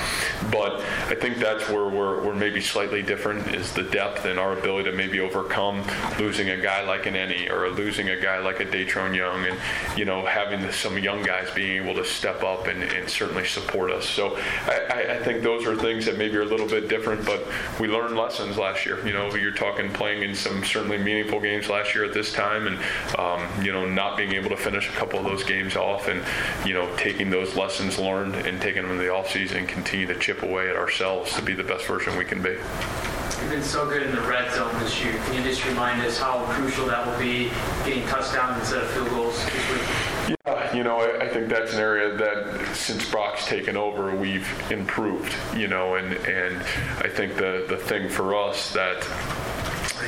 but 0.52 0.82
I 1.08 1.16
think 1.16 1.38
that's 1.38 1.70
where 1.70 1.88
we're, 1.88 2.24
we're 2.24 2.36
maybe 2.36 2.62
slightly 2.62 2.97
different 3.02 3.48
is 3.54 3.72
the 3.74 3.84
depth 3.84 4.26
and 4.26 4.40
our 4.40 4.58
ability 4.58 4.90
to 4.90 4.96
maybe 4.96 5.20
overcome 5.20 5.84
losing 6.20 6.50
a 6.50 6.58
guy 6.58 6.84
like 6.84 7.06
an 7.06 7.16
Ennie 7.16 7.50
or 7.50 7.70
losing 7.70 8.10
a 8.10 8.20
guy 8.20 8.40
like 8.40 8.60
a 8.60 8.66
Datrone 8.66 9.16
Young 9.16 9.46
and, 9.46 9.58
you 9.98 10.06
know, 10.06 10.26
having 10.26 10.72
some 10.72 10.98
young 10.98 11.24
guys 11.24 11.50
being 11.56 11.84
able 11.84 11.96
to 11.96 12.06
step 12.06 12.44
up 12.44 12.68
and, 12.68 12.84
and 12.84 13.10
certainly 13.10 13.46
support 13.46 13.92
us. 13.92 14.08
So 14.08 14.38
I, 14.66 14.82
I, 14.90 15.16
I 15.16 15.24
think 15.24 15.44
those 15.44 15.66
are 15.66 15.76
things 15.76 16.06
that 16.06 16.18
maybe 16.18 16.38
are 16.38 16.42
a 16.42 16.46
little 16.46 16.68
bit 16.68 16.88
different, 16.88 17.26
but 17.26 17.46
we 17.80 17.88
learned 17.88 18.16
lessons 18.16 18.58
last 18.58 18.86
year. 18.86 19.06
You 19.06 19.14
know, 19.14 19.34
you're 19.36 19.52
talking 19.52 19.92
playing 19.92 20.24
in 20.24 20.36
some 20.36 20.64
certainly 20.64 20.98
meaningful 20.98 21.40
games 21.40 21.70
last 21.70 21.96
year 21.96 22.06
at 22.06 22.14
this 22.14 22.34
time 22.34 22.68
and, 22.68 22.80
um, 23.18 23.64
you 23.64 23.72
know, 23.72 23.86
not 23.86 24.18
being 24.18 24.34
able 24.34 24.50
to 24.50 24.58
finish 24.58 24.90
a 24.90 24.94
couple 24.94 25.20
of 25.20 25.26
those 25.26 25.44
games 25.44 25.76
off 25.76 26.08
and, 26.08 26.24
you 26.66 26.74
know, 26.74 26.94
taking 26.98 27.30
those 27.30 27.56
lessons 27.56 27.98
learned 27.98 28.36
and 28.36 28.62
taking 28.62 28.84
them 28.84 28.92
in 28.92 28.98
the 28.98 29.06
offseason 29.06 29.58
and 29.58 29.68
continue 29.68 30.06
to 30.06 30.18
chip 30.20 30.44
away 30.44 30.70
at 30.70 30.76
ourselves 30.76 31.34
to 31.34 31.42
be 31.42 31.54
the 31.54 31.64
best 31.64 31.86
version 31.86 32.18
we 32.18 32.26
can 32.26 32.42
be. 32.42 32.58
You've 33.42 33.52
been 33.52 33.64
so 33.64 33.88
good 33.88 34.04
in 34.04 34.14
the 34.14 34.22
red 34.22 34.52
zone 34.54 34.74
this 34.80 35.04
year. 35.04 35.14
Can 35.14 35.36
you 35.36 35.44
just 35.44 35.66
remind 35.66 36.02
us 36.02 36.18
how 36.18 36.44
crucial 36.50 36.86
that 36.88 37.06
will 37.06 37.18
be, 37.20 37.50
getting 37.86 38.06
touchdowns 38.08 38.60
instead 38.60 38.84
of 38.84 38.90
field 38.90 39.10
goals 39.10 39.46
this 39.46 39.72
week? 39.72 40.38
Yeah, 40.46 40.76
you 40.76 40.84
know, 40.84 40.98
I, 40.98 41.26
I 41.26 41.30
think 41.30 41.48
that's 41.48 41.74
an 41.74 41.80
area 41.80 42.18
that 42.18 42.76
since 42.76 43.10
Brock's 43.10 43.46
taken 43.46 43.78
over, 43.78 44.16
we've 44.16 44.48
improved, 44.72 45.34
you 45.56 45.68
know, 45.68 45.96
and, 45.96 46.14
and 46.28 46.58
I 47.00 47.08
think 47.08 47.36
the, 47.36 47.66
the 47.70 47.78
thing 47.78 48.10
for 48.10 48.36
us 48.36 48.74
that 48.74 49.08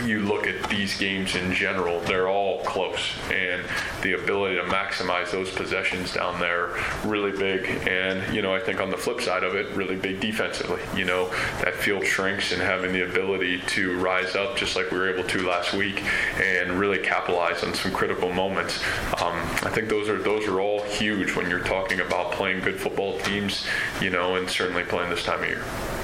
you 0.05 0.19
look 0.19 0.47
at 0.47 0.69
these 0.69 0.97
games 0.97 1.35
in 1.35 1.53
general, 1.53 1.99
they're 2.01 2.27
all 2.27 2.63
close, 2.63 2.99
and 3.31 3.63
the 4.01 4.13
ability 4.13 4.55
to 4.55 4.63
maximize 4.63 5.31
those 5.31 5.49
possessions 5.51 6.13
down 6.13 6.39
there 6.39 6.69
really 7.05 7.31
big. 7.31 7.65
And 7.87 8.33
you 8.33 8.41
know, 8.41 8.53
I 8.53 8.59
think 8.59 8.79
on 8.79 8.89
the 8.89 8.97
flip 8.97 9.21
side 9.21 9.43
of 9.43 9.55
it, 9.55 9.75
really 9.75 9.95
big 9.95 10.19
defensively. 10.19 10.81
You 10.95 11.05
know, 11.05 11.29
that 11.61 11.75
field 11.75 12.05
shrinks, 12.05 12.51
and 12.51 12.61
having 12.61 12.91
the 12.91 13.09
ability 13.09 13.61
to 13.67 13.97
rise 13.99 14.35
up, 14.35 14.55
just 14.55 14.75
like 14.75 14.91
we 14.91 14.97
were 14.97 15.13
able 15.13 15.27
to 15.27 15.47
last 15.47 15.73
week, 15.73 16.03
and 16.39 16.79
really 16.79 16.99
capitalize 16.99 17.63
on 17.63 17.73
some 17.73 17.91
critical 17.91 18.31
moments. 18.31 18.83
Um, 19.21 19.35
I 19.63 19.69
think 19.69 19.89
those 19.89 20.09
are 20.09 20.21
those 20.21 20.47
are 20.47 20.59
all 20.59 20.83
huge 20.83 21.35
when 21.35 21.49
you're 21.49 21.63
talking 21.63 21.99
about 21.99 22.31
playing 22.31 22.61
good 22.61 22.79
football 22.79 23.19
teams. 23.19 23.65
You 24.01 24.09
know, 24.09 24.35
and 24.35 24.49
certainly 24.49 24.83
playing 24.83 25.09
this 25.09 25.23
time 25.23 25.43
of 25.43 25.49
year. 25.49 25.98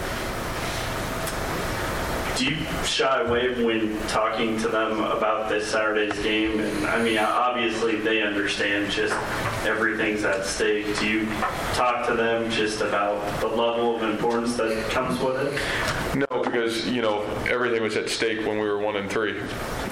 Do 2.37 2.47
you 2.47 2.57
shy 2.83 3.21
away 3.21 3.63
when 3.63 3.97
talking 4.07 4.57
to 4.57 4.67
them 4.67 5.01
about 5.03 5.47
this 5.47 5.71
Saturday's 5.71 6.21
game? 6.21 6.59
And 6.59 6.85
I 6.85 7.01
mean, 7.01 7.17
obviously 7.17 7.95
they 7.95 8.21
understand 8.21 8.91
just 8.91 9.13
everything's 9.65 10.25
at 10.25 10.45
stake. 10.45 10.99
Do 10.99 11.07
you 11.07 11.27
talk 11.75 12.05
to 12.07 12.13
them 12.13 12.51
just 12.51 12.81
about 12.81 13.39
the 13.39 13.47
level 13.47 13.95
of 13.95 14.03
importance 14.03 14.57
that 14.57 14.89
comes 14.89 15.17
with 15.21 15.37
it? 15.37 16.27
No, 16.29 16.43
because 16.43 16.85
you 16.89 17.01
know 17.01 17.23
everything 17.49 17.81
was 17.81 17.95
at 17.95 18.09
stake 18.09 18.45
when 18.45 18.59
we 18.59 18.67
were 18.67 18.79
one 18.79 18.97
and 18.97 19.09
three, 19.09 19.39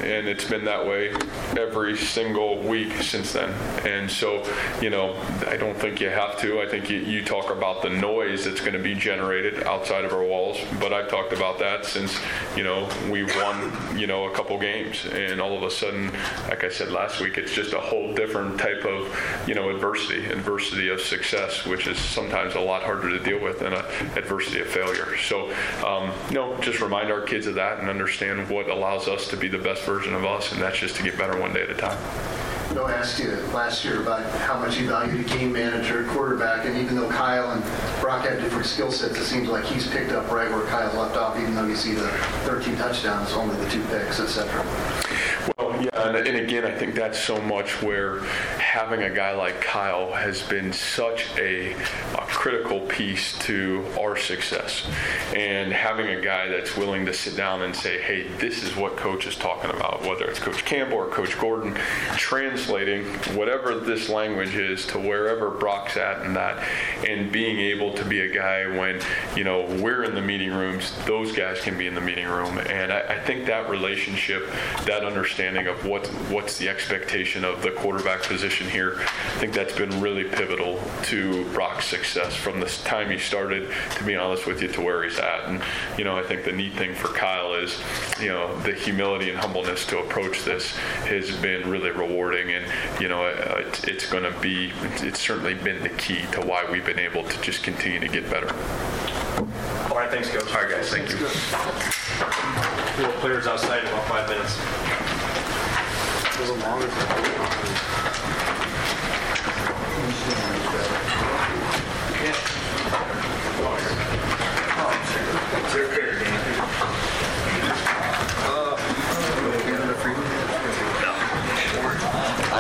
and 0.02 0.28
it's 0.28 0.46
been 0.46 0.66
that 0.66 0.86
way 0.86 1.14
every 1.58 1.96
single 1.98 2.58
week 2.62 2.94
since 3.02 3.34
then. 3.34 3.52
And 3.86 4.10
so, 4.10 4.44
you 4.82 4.90
know, 4.90 5.16
I 5.48 5.58
don't 5.58 5.78
think 5.78 6.02
you 6.02 6.10
have 6.10 6.40
to. 6.40 6.62
I 6.62 6.68
think 6.68 6.90
you, 6.90 7.00
you 7.00 7.24
talk 7.24 7.50
about 7.50 7.82
the 7.82 7.90
noise 7.90 8.46
that's 8.46 8.60
going 8.60 8.74
to 8.74 8.80
be 8.80 8.96
generated 8.96 9.64
outside 9.64 10.06
of 10.06 10.14
our 10.14 10.24
walls, 10.24 10.58
but 10.80 10.94
I've 10.94 11.10
talked 11.10 11.34
about 11.34 11.60
that 11.60 11.86
since 11.86 12.18
you 12.56 12.64
know 12.64 12.90
we've 13.10 13.34
won 13.38 13.98
you 13.98 14.08
know 14.08 14.26
a 14.26 14.36
couple 14.36 14.58
games, 14.58 15.06
and 15.06 15.40
all 15.40 15.56
of 15.56 15.64
a 15.64 15.72
sudden, 15.72 16.12
like 16.50 16.64
I 16.64 16.70
said 16.70 16.92
last 16.92 17.20
week, 17.20 17.38
it's 17.38 17.54
just 17.54 17.74
a 17.74 17.80
whole 17.80 18.14
different 18.14 18.60
type 18.60 18.86
of 18.86 19.16
you 19.48 19.56
know 19.56 19.70
adversity, 19.70 20.26
adversity 20.26 20.90
of 20.90 21.02
success, 21.02 21.66
which 21.66 21.88
is 21.88 21.98
sometimes 21.98 22.56
a 22.56 22.60
lot 22.60 22.84
harder 22.84 23.10
to 23.10 23.20
deal 23.20 23.42
with 23.42 23.60
than 23.60 23.74
a 23.74 23.86
adversity 24.16 24.60
of 24.60 24.68
failure. 24.68 25.18
So. 25.18 25.54
Um, 25.86 26.12
you 26.30 26.36
know, 26.36 26.58
just 26.62 26.82
remind 26.82 27.12
our 27.12 27.22
kids 27.22 27.48
of 27.48 27.56
that 27.56 27.80
and 27.80 27.90
understand 27.90 28.50
what 28.50 28.70
allows 28.70 29.08
us 29.08 29.28
to 29.30 29.38
be 29.38 29.48
the 29.48 29.58
best 29.58 29.83
version 29.84 30.14
of 30.14 30.26
us, 30.26 30.52
and 30.52 30.62
that's 30.62 30.78
just 30.78 30.96
to 30.96 31.04
get 31.04 31.18
better 31.18 31.40
one 31.40 31.54
day 31.54 31.62
at 31.62 31.70
a 31.70 31.76
time. 31.76 31.98
Bill 32.74 32.88
asked 32.88 33.20
you 33.20 33.30
last 33.54 33.86
year 33.86 34.02
about 34.02 34.24
how 34.40 34.58
much 34.58 34.80
you 34.80 34.88
valued 34.88 35.20
a 35.20 35.38
game 35.38 35.54
manager, 35.54 36.06
quarterback, 36.10 36.66
and 36.66 36.76
even 36.78 36.96
though 36.96 37.10
Kyle 37.10 37.52
and 37.52 37.64
Brock 38.02 38.26
have 38.26 38.42
different 38.42 38.66
skill 38.66 38.92
sets, 38.92 39.18
it 39.18 39.26
seems 39.26 39.48
like 39.48 39.64
he's 39.64 39.88
picked 39.88 40.12
up 40.12 40.32
right 40.32 40.50
where 40.50 40.66
Kyle 40.66 40.92
left 41.00 41.16
off, 41.16 41.38
even 41.40 41.54
though 41.54 41.68
you 41.68 41.76
see 41.76 41.94
the 41.94 42.08
13 42.46 42.76
touchdowns, 42.78 43.32
only 43.34 43.56
the 43.58 43.70
two 43.70 43.84
picks, 43.86 44.20
etc. 44.20 44.50
Yeah, 45.84 46.08
and, 46.08 46.16
and, 46.16 46.38
again, 46.38 46.64
I 46.64 46.72
think 46.72 46.96
that's 46.96 47.20
so 47.20 47.42
much 47.42 47.82
where 47.82 48.20
having 48.24 49.04
a 49.04 49.10
guy 49.10 49.34
like 49.34 49.60
Kyle 49.60 50.14
has 50.14 50.42
been 50.42 50.72
such 50.72 51.28
a, 51.38 51.74
a, 51.74 52.24
critical 52.34 52.80
piece 52.82 53.38
to 53.40 53.86
our 54.00 54.18
success. 54.18 54.86
And 55.36 55.72
having 55.72 56.08
a 56.08 56.22
guy 56.22 56.48
that's 56.48 56.76
willing 56.76 57.06
to 57.06 57.14
sit 57.14 57.38
down 57.38 57.62
and 57.62 57.76
say, 57.76 58.02
hey, 58.02 58.28
this 58.40 58.64
is 58.64 58.76
what 58.76 58.98
coach 58.98 59.28
is 59.28 59.36
talking 59.36 59.70
about, 59.72 60.02
whether 60.04 60.26
it's 60.26 60.40
Coach 60.40 60.66
Campbell 60.66 60.98
or 60.98 61.08
Coach 61.08 61.38
Gordon, 61.38 61.74
translating 62.16 63.06
whatever 63.36 63.78
this 63.78 64.10
language 64.10 64.56
is 64.56 64.86
to 64.88 65.00
wherever 65.00 65.52
Brock's 65.52 65.96
at 65.98 66.22
and 66.26 66.36
that, 66.36 66.66
and 67.08 67.32
being 67.32 67.60
able 67.60 67.94
to 67.94 68.06
be 68.06 68.22
a 68.22 68.34
guy 68.34 68.68
when, 68.68 69.02
you 69.36 69.44
know, 69.44 69.66
we're 69.82 70.04
in 70.04 70.16
the 70.16 70.22
meeting 70.22 70.52
rooms, 70.52 70.94
those 71.06 71.32
guys 71.32 71.60
can 71.62 71.78
be 71.78 71.88
in 71.88 71.96
the 71.96 72.02
meeting 72.02 72.28
room. 72.28 72.58
And 72.58 72.92
I, 72.92 73.02
I 73.02 73.20
think 73.20 73.46
that 73.46 73.70
relationship, 73.70 74.50
that 74.86 75.06
understanding 75.06 75.68
of 75.68 75.73
what 75.84 76.08
what's 76.30 76.58
the 76.58 76.70
expectation 76.70 77.44
of 77.44 77.62
the 77.62 77.72
quarterback 77.72 78.24
position 78.24 78.70
here, 78.70 78.98
I 79.00 79.40
think 79.40 79.54
that's 79.54 79.76
been 79.76 80.02
really 80.02 80.24
pivotal 80.24 80.80
to 81.04 81.46
Brock's 81.52 81.86
success 81.86 82.36
from 82.36 82.60
the 82.60 82.68
time 82.84 83.10
he 83.10 83.18
started, 83.18 83.72
to 83.96 84.04
be 84.04 84.16
honest 84.16 84.46
with 84.48 84.62
you, 84.62 84.68
to 84.70 84.82
where 84.82 85.04
he's 85.04 85.20
at. 85.20 85.46
And, 85.46 85.62
you 85.98 86.04
know, 86.04 86.18
I 86.18 86.24
think 86.24 86.44
the 86.44 86.52
neat 86.52 86.74
thing 86.74 86.94
for 86.94 87.10
Kyle 87.10 87.54
is, 87.56 87.80
you 88.20 88.30
know, 88.30 88.58
the 88.62 88.74
humility 88.74 89.30
and 89.30 89.38
humbleness 89.38 89.86
to 89.88 90.00
approach 90.00 90.44
this 90.44 90.72
has 91.08 91.32
been 91.38 91.70
really 91.70 91.92
rewarding. 91.92 92.54
And, 92.54 92.66
you 93.02 93.08
know, 93.08 93.26
it, 93.26 93.88
it's 93.88 94.10
going 94.10 94.24
to 94.24 94.40
be, 94.40 94.72
it's 94.98 95.20
certainly 95.20 95.54
been 95.54 95.82
the 95.84 95.90
key 95.90 96.22
to 96.34 96.42
why 96.42 96.66
we've 96.72 96.86
been 96.86 97.00
able 97.00 97.24
to 97.24 97.42
just 97.42 97.64
continue 97.64 98.00
to 98.00 98.08
get 98.08 98.30
better. 98.30 98.54
All 99.90 99.98
right, 100.00 100.10
thanks, 100.10 100.30
Coach. 100.30 100.48
All 100.48 100.62
right, 100.62 100.70
guys, 100.70 100.90
thank 100.90 101.10
you. 101.10 101.18
We 101.18 103.04
have 103.04 103.16
players 103.20 103.48
outside 103.48 103.80
in 103.84 103.88
about 103.88 104.08
five 104.08 104.30
minutes. 104.30 105.13
I 106.44 106.46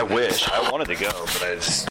wish. 0.09 0.47
I 0.47 0.71
wanted 0.71 0.87
to 0.87 0.95
go, 0.95 1.11
but 1.25 1.43
I 1.43 1.55
just 1.55 1.81